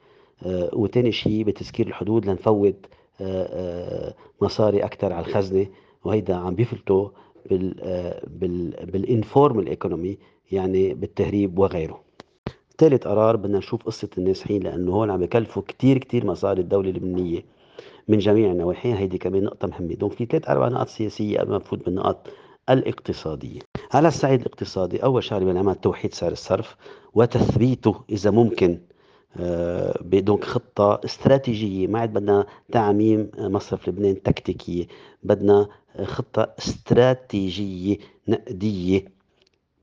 وتاني 0.72 1.12
شيء 1.12 1.44
بتسكير 1.44 1.86
الحدود 1.86 2.26
لنفوت 2.26 2.86
آه 3.20 3.46
آه 3.50 4.14
مصاري 4.40 4.84
أكثر 4.84 5.12
على 5.12 5.26
الخزنة 5.26 5.66
وهيدا 6.04 6.34
عم 6.34 6.54
بيفلتوا 6.54 7.08
بال 7.50 7.74
آه 7.80 8.22
بال 8.26 8.86
بال 8.92 9.07
informal 9.07 9.66
economy 9.68 10.18
يعني 10.52 10.94
بالتهريب 10.94 11.58
وغيره. 11.58 12.00
ثالث 12.78 13.06
قرار 13.06 13.36
بدنا 13.36 13.58
نشوف 13.58 13.82
قصة 13.82 14.08
النازحين 14.18 14.62
لأنه 14.62 14.92
هون 14.92 15.10
عم 15.10 15.20
بكلفوا 15.20 15.62
كتير 15.68 15.98
كتير 15.98 16.26
مصاري 16.26 16.60
الدولة 16.60 16.90
اللبنانية 16.90 17.44
من 18.08 18.18
جميع 18.18 18.50
النواحي. 18.50 18.94
هيدي 18.94 19.18
كمان 19.18 19.44
نقطة 19.44 19.68
مهمة. 19.68 19.94
donc 19.94 20.12
في 20.12 20.24
ثلاث 20.26 20.48
أربع 20.48 20.68
نقاط 20.68 20.88
سياسية 20.88 21.38
قبل 21.38 21.50
ما 21.50 21.56
نفوت 21.56 21.84
بالنقاط 21.84 22.26
الاقتصادية. 22.70 23.60
على 23.92 24.08
الصعيد 24.08 24.40
الاقتصادي 24.40 25.04
أول 25.04 25.24
شغلة 25.24 25.44
بنعمل 25.44 25.74
توحيد 25.74 26.14
سعر 26.14 26.32
الصرف 26.32 26.76
وتثبيته 27.14 27.94
إذا 28.10 28.30
ممكن. 28.30 28.78
آه، 29.40 29.98
بدون 30.02 30.42
خطة 30.42 31.00
استراتيجية. 31.04 31.86
ما 31.86 32.00
عاد 32.00 32.12
بدنا 32.12 32.46
تعميم 32.72 33.30
مصرف 33.38 33.88
لبنان 33.88 34.22
تكتيكية. 34.22 34.86
بدنا 35.22 35.68
خطة 36.04 36.54
استراتيجية 36.58 37.96
نقدية 38.28 39.04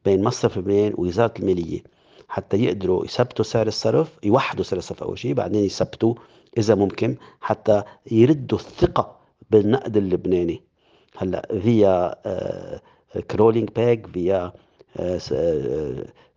بين 0.05 0.23
مصرف 0.23 0.57
لبنان 0.57 0.93
ووزارة 0.97 1.33
المالية. 1.39 1.83
حتى 2.27 2.57
يقدروا 2.57 3.05
يثبتوا 3.05 3.45
سعر 3.45 3.67
الصرف 3.67 4.11
يوحدوا 4.23 4.63
سعر 4.63 4.79
الصرف 4.79 5.03
أول 5.03 5.19
شيء 5.19 5.33
بعدين 5.33 5.63
يثبتوا 5.63 6.13
إذا 6.57 6.75
ممكن 6.75 7.15
حتى 7.41 7.83
يردوا 8.11 8.57
الثقة 8.57 9.17
بالنقد 9.51 9.97
اللبناني. 9.97 10.61
هلأ 11.17 11.59
via 11.61 12.15
crawling 13.31 13.69
peg 13.69 14.07
via 14.07 14.53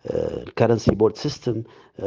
ال 0.06 0.16
currency 0.16 0.94
board 0.94 1.16
system 1.16 1.62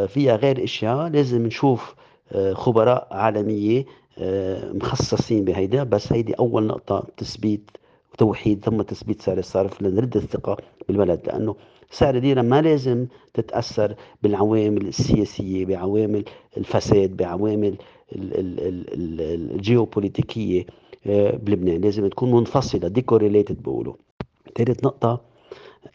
فيها 0.08 0.36
غير 0.36 0.64
أشياء. 0.64 1.08
لازم 1.10 1.46
نشوف 1.46 1.96
آه، 2.32 2.54
خبراء 2.54 3.08
عالمية 3.12 3.86
آه، 4.18 4.72
مخصصين 4.74 5.46
بهيدا. 5.46 5.84
بس 5.84 6.14
هيدي 6.14 6.34
أول 6.34 6.64
نقطة 6.64 7.08
تثبيت 7.18 7.72
وتوحيد 8.14 8.66
ثم 8.66 8.82
تثبيت 8.82 9.22
سعر 9.22 9.38
الصرف 9.38 9.82
لنرد 9.82 10.16
الثقة 10.18 10.58
بالبلد. 10.88 11.22
لأنه 11.28 11.56
سعر 11.92 12.16
الليره 12.16 12.42
ما 12.42 12.62
لازم 12.62 13.08
تتأثر 13.34 13.96
بالعوامل 14.24 14.88
السياسية 14.88 15.66
بعوامل 15.66 16.24
الفساد 16.58 17.18
بعوامل 17.18 17.76
الجيوبوليتيكية 19.32 20.66
آه، 21.08 21.36
بلبنان. 21.36 21.82
لازم 21.82 22.08
تكون 22.08 22.32
منفصلة 22.32 22.88
decorrelated 22.88 23.64
بقولوا. 23.64 23.94
ثالث 24.58 24.84
نقطة 24.84 25.29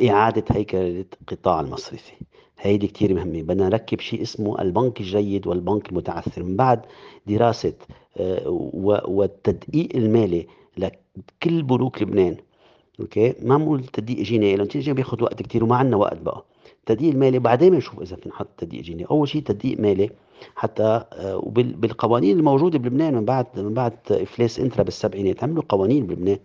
إعادة 0.08 0.44
هيكلة 0.50 1.04
القطاع 1.22 1.60
المصرفي. 1.60 2.12
هيدي 2.60 2.86
كتير 2.86 3.14
مهمة. 3.14 3.42
بدنا 3.42 3.68
نركب 3.68 4.00
شيء 4.00 4.22
اسمه 4.22 4.62
البنك 4.62 5.00
الجيد 5.00 5.46
والبنك 5.46 5.88
المتعثر. 5.90 6.42
من 6.42 6.56
بعد 6.56 6.80
دراسة 7.26 7.72
آه، 8.16 8.48
والتدقيق 9.08 9.88
المالي 9.94 10.46
لكل 10.78 11.62
بنوك 11.62 12.02
لبنان. 12.02 12.36
أوكي؟ 13.00 13.34
ما 13.42 13.56
بنقول 13.58 13.84
تدقيق 13.84 14.18
جنائي 14.18 14.56
لأنه 14.56 14.68
تدقيق 14.68 14.94
بياخذ 14.94 15.22
وقت 15.22 15.42
كتير 15.42 15.64
وما 15.64 15.76
عندنا 15.76 15.96
وقت 15.96 16.18
بقى. 16.18 16.44
التدقيق 16.80 17.10
المالي 17.12 17.38
بعدين 17.38 17.70
بنشوف 17.70 18.00
إذا 18.02 18.16
نحط 18.26 18.48
تدقيق 18.58 18.82
جنائي. 18.82 19.04
أول 19.10 19.28
شيء 19.28 19.42
تدقيق 19.42 19.80
مالي 19.80 20.10
حتى 20.56 21.04
آه، 21.12 21.36
وبالقوانين 21.36 22.38
الموجودة 22.38 22.78
بلبنان. 22.78 23.14
من 23.14 23.24
بعد 23.24 23.46
من 23.56 23.74
بعد 23.74 23.92
إفلاس 24.10 24.60
إنترا 24.60 24.82
بالسبعينات 24.82 25.44
عملوا 25.44 25.62
قوانين 25.68 26.06
بلبنان. 26.06 26.38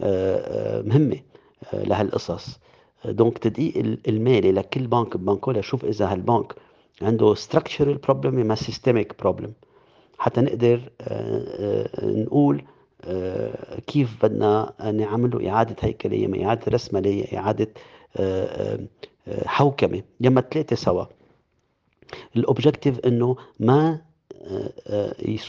آه، 0.00 0.82
مهمة. 0.82 1.16
لهالقصص 1.72 2.58
donc 3.04 3.38
تدقيق 3.38 3.98
المالي 4.08 4.52
لكل 4.52 4.86
بنك 4.86 5.16
ببنكه 5.16 5.52
لشوف 5.52 5.84
إذا 5.84 6.12
هالبنك 6.12 6.54
عنده 7.02 7.34
structural 7.34 7.98
problem 8.08 8.26
ما 8.26 8.56
systemic 8.56 9.26
problem. 9.26 9.48
حتى 10.18 10.40
نقدر 10.40 10.90
آه، 11.00 11.88
آه، 11.94 12.06
نقول 12.06 12.64
آه، 13.04 13.80
كيف 13.80 14.24
بدنا 14.24 14.72
نعمل 14.92 15.46
إعادة 15.46 15.76
هيكلية 15.80 16.44
إعادة 16.46 16.62
رسمالية 16.68 17.38
إعادة 17.38 17.68
حوكمة. 19.46 20.02
يما 20.20 20.40
ثلاثة 20.40 20.76
سوا. 20.76 21.04
ال 22.36 22.43
objectif 22.43 22.98
إنه 22.98 23.36
ما 23.60 24.00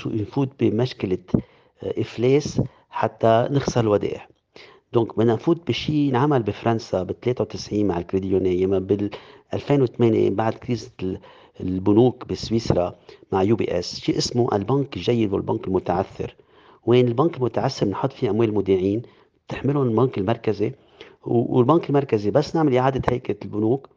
يفوت 0.07 0.49
بمشكلة 0.59 1.17
إفلاس 1.83 2.61
حتى 2.89 3.47
نخسر 3.51 3.81
الودائع. 3.81 4.27
donc 4.93 5.17
بدنا 5.17 5.33
نفوت 5.33 5.67
بشيء 5.67 6.09
انعمل 6.09 6.43
بفرنسا 6.43 7.03
بال 7.03 7.19
93 7.19 7.85
مع 7.85 7.97
ال 7.97 8.02
Crédit 8.02 8.29
Lyonnais 8.29 8.65
ما 8.65 8.79
بال 8.79 9.09
2008 9.53 10.29
بعد 10.29 10.53
كريزة 10.53 10.91
البنوك 11.61 12.27
بسويسرا 12.27 12.95
مع 13.31 13.43
UBS 13.43 13.99
شيء 13.99 14.17
اسمه 14.17 14.49
البنك 14.53 14.97
الجيد 14.97 15.33
والبنك 15.33 15.67
المتعثر. 15.67 16.35
وين 16.85 17.07
البنك 17.07 17.37
المتعثر؟ 17.37 17.85
بنحط 17.85 18.13
فيه 18.13 18.29
أموال 18.29 18.49
المودعين 18.49 19.01
بتحملهم 19.47 19.87
البنك 19.87 20.17
المركزي. 20.17 20.71
والبنك 21.23 21.89
المركزي 21.89 22.31
بس 22.31 22.55
نعمل 22.55 22.77
إعادة 22.77 23.01
هيكلة 23.09 23.37
البنوك 23.45 23.89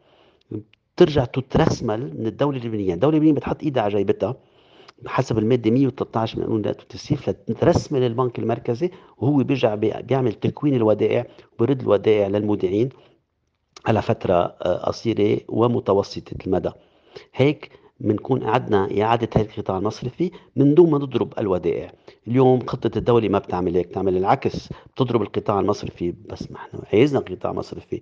بترجع 0.97 1.25
تترسمل 1.25 2.21
من 2.21 2.27
الدولة 2.27 2.59
اللبنانية، 2.59 2.95
الدولة 2.95 3.13
اللبنانية 3.17 3.37
بتحط 3.41 3.63
إيدها 3.63 3.83
على 3.83 3.97
جيبتها. 3.97 4.37
حسب 5.07 5.39
المادة 5.39 5.71
113 5.71 6.39
من 6.39 6.45
قانون 6.45 6.57
النقد 6.61 6.79
والتسييف 6.79 7.29
لترسمي 7.29 8.01
للبنك 8.01 8.39
المركزي 8.39 8.91
وهو 9.19 9.37
بيرجع 9.37 9.75
بيعمل 9.75 10.33
تكوين 10.33 10.75
الودائع 10.75 11.27
وبرد 11.53 11.81
الودائع 11.81 12.27
للمودعين 12.29 12.89
على 13.87 14.03
فترة 14.03 14.35
آه، 14.35 14.87
قصيرة 14.87 15.41
ومتوسطة 15.49 16.37
المدى. 16.47 16.71
هيك 17.35 17.71
بنكون 18.01 18.45
قعدنا 18.45 19.03
إعادة 19.03 19.29
هذا 19.37 19.47
القطاع 19.47 19.79
المصرفي 19.79 20.31
من 20.57 20.75
دون 20.75 20.91
ما 20.91 20.99
نضرب 20.99 21.33
الودائع. 21.39 21.93
اليوم 22.29 22.67
خطة 22.67 22.99
الدولة 22.99 23.29
ما 23.29 23.39
بتعمل 23.39 23.77
هيك 23.77 23.89
بتعمل 23.89 24.17
العكس. 24.17 24.69
بتضرب 24.95 25.23
القطاع 25.23 25.61
المصرفي 25.61 26.15
بس 26.29 26.51
ما 26.51 26.57
إحنا 26.57 26.81
عايزنا 26.93 27.21
قطاع 27.21 27.53
مصرفي 27.53 28.01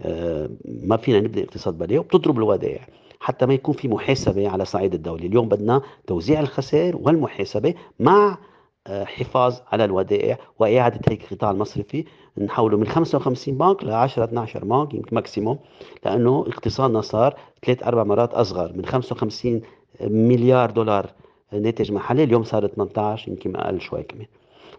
آه، 0.00 0.50
ما 0.64 0.96
فينا 0.96 1.20
نبني 1.20 1.44
اقتصاد 1.44 1.78
بديع 1.78 2.00
وبتضرب 2.00 2.38
الودائع. 2.38 2.86
حتى 3.20 3.46
ما 3.46 3.54
يكون 3.54 3.74
في 3.74 3.88
محاسبة 3.88 4.48
على 4.48 4.64
صعيد 4.64 4.94
الدولة. 4.94 5.26
اليوم 5.26 5.48
بدنا 5.48 5.82
توزيع 6.06 6.40
الخسائر 6.40 6.96
والمحاسبة 6.96 7.74
مع 8.00 8.38
آه، 8.86 9.04
حفاظ 9.04 9.56
على 9.72 9.84
الودائع 9.84 10.38
وإعادة 10.58 11.00
هيك 11.08 11.32
القطاع 11.32 11.50
المصرفي 11.50 12.04
نحوله 12.38 12.76
من 12.76 12.86
55 12.86 13.58
بنك 13.58 13.84
ل 13.84 13.90
10 13.90 14.24
12 14.24 14.64
بنك 14.64 14.94
يمكن 14.94 15.14
ماكسيموم 15.16 15.58
لأنه 16.04 16.44
اقتصادنا 16.48 17.00
صار 17.00 17.36
ثلاث 17.66 17.82
أربع 17.82 18.04
مرات 18.04 18.34
أصغر. 18.34 18.72
من 18.76 18.84
55 18.86 19.60
مليار 20.00 20.70
دولار 20.70 21.10
ناتج 21.52 21.92
محلي 21.92 22.24
اليوم 22.24 22.44
صار 22.44 22.66
18 22.66 23.28
يمكن 23.28 23.56
أقل 23.56 23.80
شوي 23.80 24.02
كمان. 24.02 24.26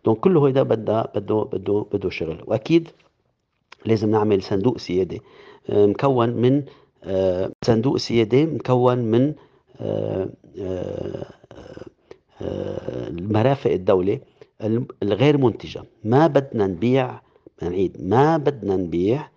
دونك 0.06 0.18
كله 0.18 0.48
هيدا 0.48 0.64
بده 0.64 1.02
بده 1.16 1.44
بده 1.44 1.86
بده 1.94 2.10
شغل. 2.10 2.44
وأكيد 2.48 2.90
لازم 3.86 4.12
نعمل 4.12 4.44
صندوق 4.44 4.78
سيادي 4.78 5.22
آه، 5.70 5.86
مكون 5.86 6.30
من 6.30 6.64
صندوق 7.66 7.98
سيادي 7.98 8.46
مكون 8.46 8.98
من 8.98 9.34
مرافق 13.12 13.72
الدولة 13.72 14.20
الغير 15.04 15.38
منتجة. 15.38 15.84
ما 16.04 16.28
بدنا 16.28 16.68
نبيع 16.68 17.22
نعيد 17.62 17.98
ما 18.04 18.38
بدنا 18.38 18.76
نبيع 18.76 19.28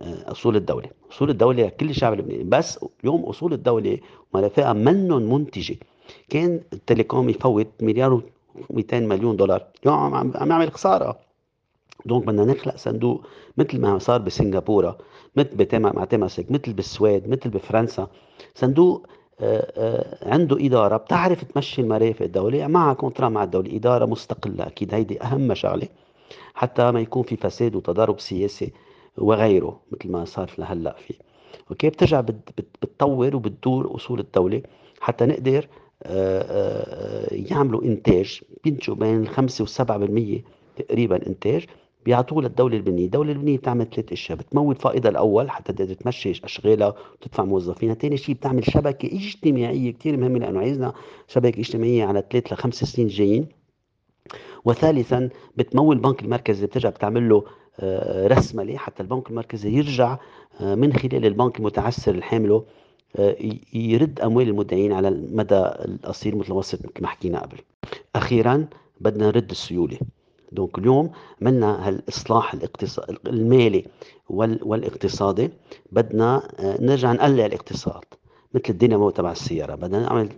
آه، 0.00 0.32
أصول 0.32 0.56
الدولة، 0.56 0.88
أصول 1.10 1.30
الدولة 1.30 1.68
كل 1.68 1.90
الشعب 1.90 2.12
اللبناني 2.12 2.44
بس 2.44 2.78
اليوم 3.00 3.24
أصول 3.24 3.52
الدولة 3.52 3.98
ومرافقها 4.34 4.72
منهم 4.72 5.34
منتجة 5.34 5.76
كان 6.28 6.60
ال 6.72 6.79
telecom 6.79 7.28
يفوت 7.28 7.66
مليار 7.80 8.22
و200 8.70 8.94
مليون 8.94 9.36
دولار. 9.36 9.66
اليوم 9.82 10.14
عم 10.14 10.50
يعمل 10.50 10.72
خسارة. 10.72 11.18
donc 12.06 12.24
بدنا 12.26 12.44
نخلق 12.44 12.76
صندوق 12.76 13.26
مثل 13.58 13.80
ما 13.80 13.98
صار 13.98 14.20
بسنغافورة 14.20 14.98
مثل 15.36 15.78
مع 15.78 16.04
Temasek 16.04 16.50
مثل 16.50 16.72
بالسويد 16.72 17.28
مثل 17.28 17.50
بفرنسا. 17.50 18.06
صندوق 18.54 19.06
آه، 19.40 19.72
آه، 19.76 20.32
عنده 20.32 20.66
إدارة 20.66 20.96
بتعرف 20.96 21.44
تمشي 21.44 21.80
المرافق 21.82 22.22
الدولية 22.22 22.66
معها 22.66 22.94
contrat 22.94 23.28
مع 23.28 23.44
الدولة 23.44 23.76
إدارة 23.76 24.06
مستقلة. 24.06 24.66
أكيد 24.66 24.94
هيدي 24.94 25.22
أهم 25.22 25.54
شغلة 25.54 25.88
حتى 26.54 26.90
ما 26.90 27.00
يكون 27.00 27.22
في 27.22 27.36
فساد 27.36 27.76
وتضارب 27.76 28.20
سياسي 28.20 28.72
وغيره 29.18 29.80
مثل 29.92 30.10
ما 30.10 30.24
صار 30.24 30.50
لهلا 30.58 30.92
في 30.98 31.14
أوكي؟ 31.70 31.88
بترجع 31.90 32.20
بتطور 32.82 33.36
وبتدور 33.36 33.94
أصول 33.96 34.20
الدولة 34.20 34.62
حتى 35.00 35.26
نقدر 35.26 35.68
آه، 36.02 37.26
يعملوا 37.34 37.82
إنتاج. 37.84 38.40
بينتجوا 38.64 38.94
بين 38.96 39.22
الخمسة 39.22 39.62
والسبعة 39.62 39.98
بالمية 39.98 40.44
تقريبا 40.76 41.26
إنتاج. 41.26 41.66
بيعطوه 42.06 42.42
للدولة 42.42 42.76
اللبنانية، 42.76 43.04
الدولة 43.04 43.32
اللبنانية 43.32 43.58
بتعمل 43.58 43.86
ثلاث 43.90 44.12
أشياء، 44.12 44.38
بتمول 44.38 44.74
فائضها 44.74 45.10
الأول 45.10 45.50
حتى 45.50 45.72
تقدر 45.72 45.94
تمشي 45.94 46.30
أشغالها 46.30 46.94
وتدفع 47.14 47.44
موظفينها، 47.44 47.94
ثاني 47.94 48.16
شيء 48.16 48.34
بتعمل 48.34 48.64
شبكة 48.64 49.06
اجتماعية 49.06 49.92
كثير 49.92 50.16
مهمة 50.16 50.38
لأنه 50.38 50.58
عايزنا 50.60 50.92
شبكة 51.28 51.60
اجتماعية 51.60 52.04
على 52.04 52.24
ثلاث 52.30 52.52
لخمس 52.52 52.74
سنين 52.74 53.06
الجايين، 53.06 53.46
وثالثا 54.64 55.28
بتمول 55.56 55.96
البنك 55.96 56.22
المركزي 56.22 56.66
بترجع 56.66 56.88
بتعمل 56.88 57.28
له 57.28 57.44
آه، 57.80 58.26
رسملة 58.26 58.76
حتى 58.76 59.02
البنك 59.02 59.30
المركزي 59.30 59.70
يرجع 59.70 60.18
آه، 60.60 60.74
من 60.74 60.92
خلال 60.92 61.26
البنك 61.26 61.58
المتعسر 61.58 62.14
الحامله 62.14 62.64
آه، 63.16 63.36
يرد 63.74 64.20
أموال 64.20 64.48
المدعين 64.48 64.92
على 64.92 65.08
المدى 65.08 65.62
القصير 65.64 66.36
مثل 66.36 66.78
ما 67.00 67.08
حكينا 67.08 67.40
قبل. 67.42 67.58
أخيرا 68.16 68.66
بدنا 69.00 69.26
نرد 69.26 69.50
السيولة. 69.50 69.98
دونك 70.52 70.78
اليوم 70.78 71.10
عملنا 71.42 71.88
هالإصلاح 71.88 72.54
الاقتصاد 72.54 73.16
المالي 73.26 73.84
والاقتصادي 74.28 75.50
بدنا 75.92 76.42
نرجع 76.80 77.12
نقلع 77.12 77.46
الاقتصاد 77.46 78.04
مثل 78.56 78.64
الدينامو 78.70 79.10
تبع 79.10 79.32
السيارة 79.32 79.74
بدنا 79.74 80.00
نعمل 80.00 80.28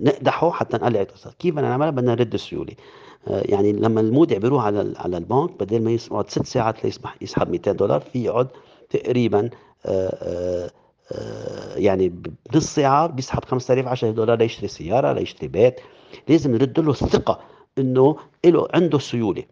نقدحه 0.00 0.50
حتى 0.50 0.76
نقلع 0.76 1.00
الاقتصاد. 1.00 1.32
كيف 1.38 1.54
بدنا 1.54 1.68
نعملها؟ 1.68 1.90
بدنا 1.90 2.12
نرد 2.14 2.34
السيولة. 2.34 2.74
آه، 3.28 3.42
يعني 3.44 3.72
لما 3.72 4.00
المودع 4.00 4.38
بيروح 4.38 4.64
على 4.64 4.94
على 4.96 5.16
البنك 5.16 5.50
بدل 5.60 5.82
ما 5.82 5.90
يقعد 5.90 6.30
ست 6.30 6.46
ساعات 6.46 6.84
ليسمح 6.84 7.16
يسحب 7.20 7.50
200 7.50 7.72
دولار 7.72 8.00
في 8.00 8.24
يقعد 8.24 8.48
تقريبا 8.90 9.50
آه، 9.86 10.70
آه، 11.12 11.76
يعني 11.76 12.12
بنص 12.52 12.74
ساعة 12.74 13.06
بيسحب 13.06 13.44
5000 13.44 13.86
10000 13.86 14.14
دولار 14.14 14.38
ليشتري 14.38 14.68
سيارة 14.68 15.12
ليشتري 15.12 15.48
بيت. 15.48 15.80
لازم 16.28 16.52
نرد 16.52 16.80
له 16.80 16.90
الثقة 16.90 17.40
إنه 17.80 18.16
له 18.44 18.68
عنده 18.74 18.98
سيولة. 18.98 19.42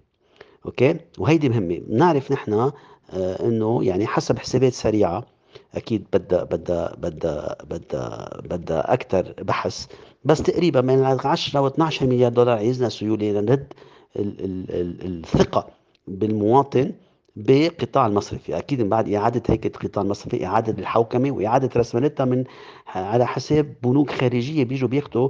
أوكي؟ 0.67 0.97
وهيدي 1.19 1.49
مهمة. 1.49 1.79
بنعرف 1.79 2.33
نحن 2.33 2.71
إنه 3.15 3.85
يعني 3.85 4.07
حسب 4.07 4.39
حسابات 4.39 4.73
سريعة 4.73 5.27
أكيد 5.75 6.07
بدها 6.13 6.45
بدها 6.45 6.95
بدها 6.99 7.57
بدها 7.71 8.41
بدها 8.45 8.93
أكثر 8.93 9.35
بحث 9.43 9.87
بس 10.25 10.43
تقريبا 10.43 10.81
من 10.81 11.05
10 11.05 11.61
و 11.61 11.67
12 11.67 12.07
مليار 12.07 12.33
دولار 12.33 12.57
عايزنا 12.57 12.89
سيولة 12.89 13.33
لنرد 13.33 13.73
الثقة 14.17 15.69
بالمواطن 16.09 16.93
بالقطاع 17.37 18.07
المصرفي. 18.07 18.59
أكيد 18.59 18.83
من 18.83 18.89
بعد 18.89 19.09
إعادة 19.13 19.43
هيك 19.49 19.67
القطاع 19.67 20.05
المصرفي 20.05 20.47
إعادة 20.47 20.79
الحوكمة 20.79 21.31
وإعادة 21.31 21.71
رسمالتها 21.77 22.25
من 22.25 22.45
على 22.87 23.27
حساب 23.27 23.75
بنوك 23.83 24.11
خارجية 24.11 24.65
بيجوا 24.65 24.89
بياخذوا 24.89 25.29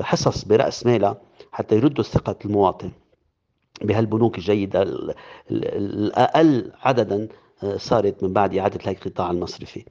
حصص 0.00 0.44
برأس 0.44 0.86
مالها. 0.86 1.16
حتى 1.58 1.74
يردوا 1.76 2.04
ثقه 2.04 2.36
المواطن 2.44 2.90
بهالبنوك 3.82 4.38
الجيده 4.38 4.82
الأقل 5.50 6.72
عددا 6.82 7.28
آه، 7.62 7.76
صارت 7.76 8.22
من 8.22 8.32
بعد 8.32 8.56
إعادة 8.56 8.78
هيكلة 8.84 9.06
القطاع 9.06 9.30
المصرفي. 9.30 9.84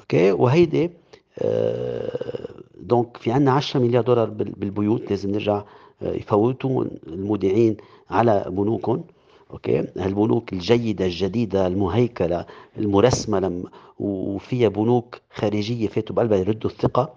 أوكي؟ 0.00 0.32
وهيدي 0.32 0.90
آه، 1.38 2.50
donc 2.80 3.16
في 3.16 3.32
عندنا 3.32 3.52
10 3.52 3.80
مليار 3.80 4.02
دولار 4.02 4.30
بالبيوت 4.30 5.10
لازم 5.10 5.30
نرجع 5.30 5.62
آه، 6.02 6.12
يفوتوا 6.12 6.84
المودعين 7.06 7.76
على 8.10 8.44
بنوكهم. 8.48 9.04
أوكي؟ 9.50 9.84
هالبنوك 9.98 10.52
الجيدة 10.52 11.04
الجديدة 11.04 11.66
المهيكلة 11.66 12.46
المرسمة 12.78 13.62
وفيها 13.98 14.68
بنوك 14.68 15.20
خارجية 15.34 15.88
فاتوا 15.88 16.16
بقلبها 16.16 16.38
يردوا 16.38 16.70
الثقة 16.70 17.12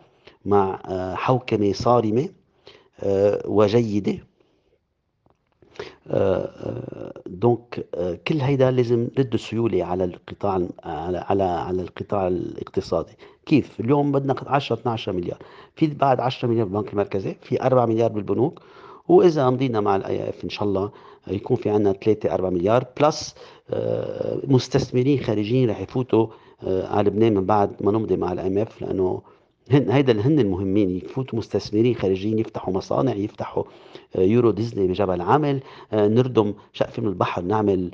مع 0.46 0.82
آه، 0.86 1.16
حوكمة 1.16 1.74
صارمة. 1.74 2.30
وجيدة. 3.46 4.18
donc 7.26 7.86
كل 8.28 8.42
هيدا 8.42 8.72
لازم 8.72 9.08
رد 9.20 9.34
السيولة 9.34 9.84
على 9.84 10.04
القطاع 10.04 10.68
على 10.84 11.18
على 11.18 11.44
على 11.44 11.82
القطاع 11.82 12.28
الاقتصادي. 12.28 13.12
كيف؟ 13.46 13.80
اليوم 13.80 14.12
بدنا 14.12 14.36
10 14.48 14.76
12 14.76 15.14
مليار. 15.14 15.38
في 15.76 15.88
بعد 15.88 16.20
10 16.20 16.48
مليار 16.48 16.66
بالبنك 16.66 16.94
المركزي 16.94 17.36
في 17.42 17.62
4 17.62 17.86
مليار 17.86 18.12
بالبنوك 18.12 18.62
وإذا 19.08 19.50
مضينا 19.50 19.82
مع 19.82 19.96
ال 19.96 20.30
IMF 20.30 20.44
إن 20.44 20.50
شاء 20.50 20.64
الله 20.64 20.92
يكون 21.28 21.58
في 21.58 21.70
عندنا 21.70 21.94
3 21.94 22.34
4 22.34 22.50
مليار 22.50 22.86
plus 23.00 23.36
آه، 23.70 24.42
مستثمرين 24.48 25.20
خارجيين 25.24 25.70
رح 25.70 25.80
يفوتوا 25.82 26.28
آه، 26.64 26.88
على 26.88 27.10
لبنان 27.10 27.34
من 27.34 27.46
بعد 27.46 27.72
ما 27.82 27.92
نمضي 27.92 28.18
مع 28.18 28.32
ال 28.32 28.48
IMF 28.48 28.82
لأنه 28.82 29.22
هن 29.72 29.92
هيدا 29.92 30.22
هن 30.22 30.40
المهمين 30.40 30.90
يفوتوا 30.90 31.40
مستثمرين 31.40 31.96
خارجيين 31.96 32.40
يفتحوا 32.40 32.74
مصانع 32.74 33.16
يفتحوا 33.16 33.64
آه، 34.16 34.22
Euro 34.22 34.52
Disney 34.52 34.88
بجبل 34.88 35.22
عامل 35.22 35.60
نردم 35.94 36.54
شقفة 36.74 37.02
من 37.04 37.10
البحر 37.10 37.42
نعمل 37.42 37.92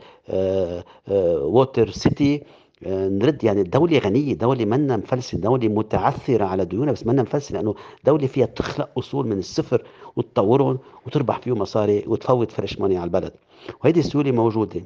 water 1.12 1.90
city 1.90 2.44
نرد 2.88 3.44
يعني 3.44 3.62
الدولة 3.62 3.98
غنية 3.98 4.34
دولة 4.34 4.66
منا 4.66 4.98
مفلسة 4.98 5.38
دولة 5.38 5.68
متعثرة 5.68 6.46
على 6.46 6.66
ديونها 6.66 6.94
بس 6.94 7.08
منا 7.08 7.22
مفلسة 7.22 7.54
لأنه 7.54 7.76
دولة 8.06 8.28
فيها 8.28 8.46
تخلق 8.46 8.90
أصول 8.98 9.28
من 9.28 9.40
الصفر 9.40 9.84
وتطورهم 10.16 10.80
وتربح 11.08 11.40
فيهم 11.40 11.58
مصاري 11.58 12.04
وتفوت 12.08 12.52
fresh 12.52 12.80
money 12.80 12.98
على 12.98 13.04
البلد. 13.06 13.32
وهيدي 13.84 14.00
السيولة 14.00 14.32
موجودة. 14.32 14.82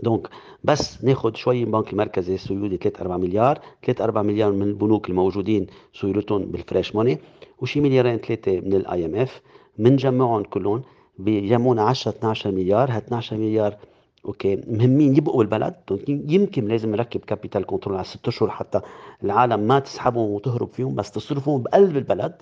donc 0.00 0.28
بس 0.64 1.04
ناخذ 1.04 1.34
شوي 1.34 1.64
من 1.64 1.66
البنك 1.74 1.92
المركزي 1.92 2.36
سيولة 2.36 2.76
3 2.76 3.00
4 3.00 3.16
مليار 3.16 3.60
3 3.86 4.04
4 4.04 4.22
مليار 4.22 4.52
من 4.52 4.62
البنوك 4.62 5.08
الموجودين 5.10 5.66
سيولتهم 5.94 6.42
بال 6.44 6.59
fresh 6.59 6.96
money 6.96 7.18
وشي 7.58 7.80
مليارين 7.80 8.16
ثلاثة 8.16 8.60
من 8.60 8.74
ال 8.74 9.06
IMF 9.06 9.40
بنجمعهم 9.78 10.42
كلهم 10.42 10.82
بيجمعونا 11.18 11.82
10 11.82 12.10
12 12.10 12.50
مليار. 12.50 12.90
ها 12.90 12.98
12 12.98 13.36
مليار 13.36 13.76
أوكي 14.24 14.56
مهمين 14.56 15.16
يبقوا 15.16 15.44
بالبلد. 15.44 15.74
يمكن 16.08 16.68
لازم 16.68 16.90
نركب 16.90 17.20
capital 17.20 17.66
control 17.66 17.96
على 17.96 18.04
ست 18.04 18.28
اشهر 18.28 18.50
حتى 18.50 18.80
العالم 19.24 19.60
ما 19.60 19.78
تسحبهم 19.78 20.30
وتهرب 20.30 20.68
فيهم 20.68 20.94
بس 20.94 21.10
تصرفهم 21.10 21.62
بقلب 21.62 21.96
البلد. 21.96 22.34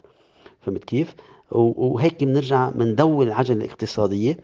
فهمت 0.60 0.84
كيف؟ 0.84 1.14
وهيك 1.52 2.24
بنرجع 2.24 2.70
بندور 2.70 3.26
العجلة 3.26 3.64
الاقتصادية. 3.64 4.36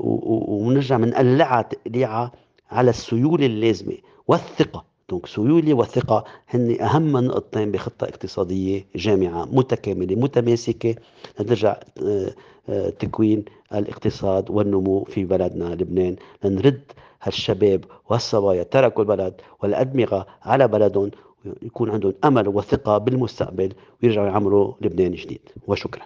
ونرجع 0.00 0.96
بنقلعها 0.96 1.62
تقليعها 1.62 2.32
على 2.70 2.90
السيوله 2.90 3.46
اللازمة 3.46 3.96
والثقة. 4.28 4.84
دونك 5.10 5.26
سيوله 5.26 5.74
وثقه 5.74 6.24
هن 6.48 6.80
أهم 6.80 7.16
نقطتين 7.16 7.70
بخطة 7.70 8.04
اقتصادية 8.04 8.86
جامعة 8.96 9.44
متكاملة 9.44 10.16
متماسكة. 10.16 10.94
لنرجع 11.40 11.76
آه، 12.68 12.88
تكوين 12.90 13.44
الاقتصاد 13.74 14.50
والنمو 14.50 15.04
في 15.04 15.24
بلدنا 15.24 15.64
لبنان. 15.74 16.16
لنرد 16.44 16.82
هالشباب 17.22 17.84
والصبايا 18.10 18.62
تركوا 18.62 19.02
البلد 19.02 19.34
والأدمغة 19.62 20.26
على 20.42 20.68
بلدهم 20.68 21.10
يكون 21.62 21.90
عندهم 21.90 22.14
أمل 22.24 22.48
وثقة 22.48 22.98
بالمستقبل 22.98 23.72
ويرجعوا 24.02 24.26
يعمروا 24.26 24.72
لبنان 24.80 25.12
جديد. 25.12 25.40
وشكرا. 25.66 26.02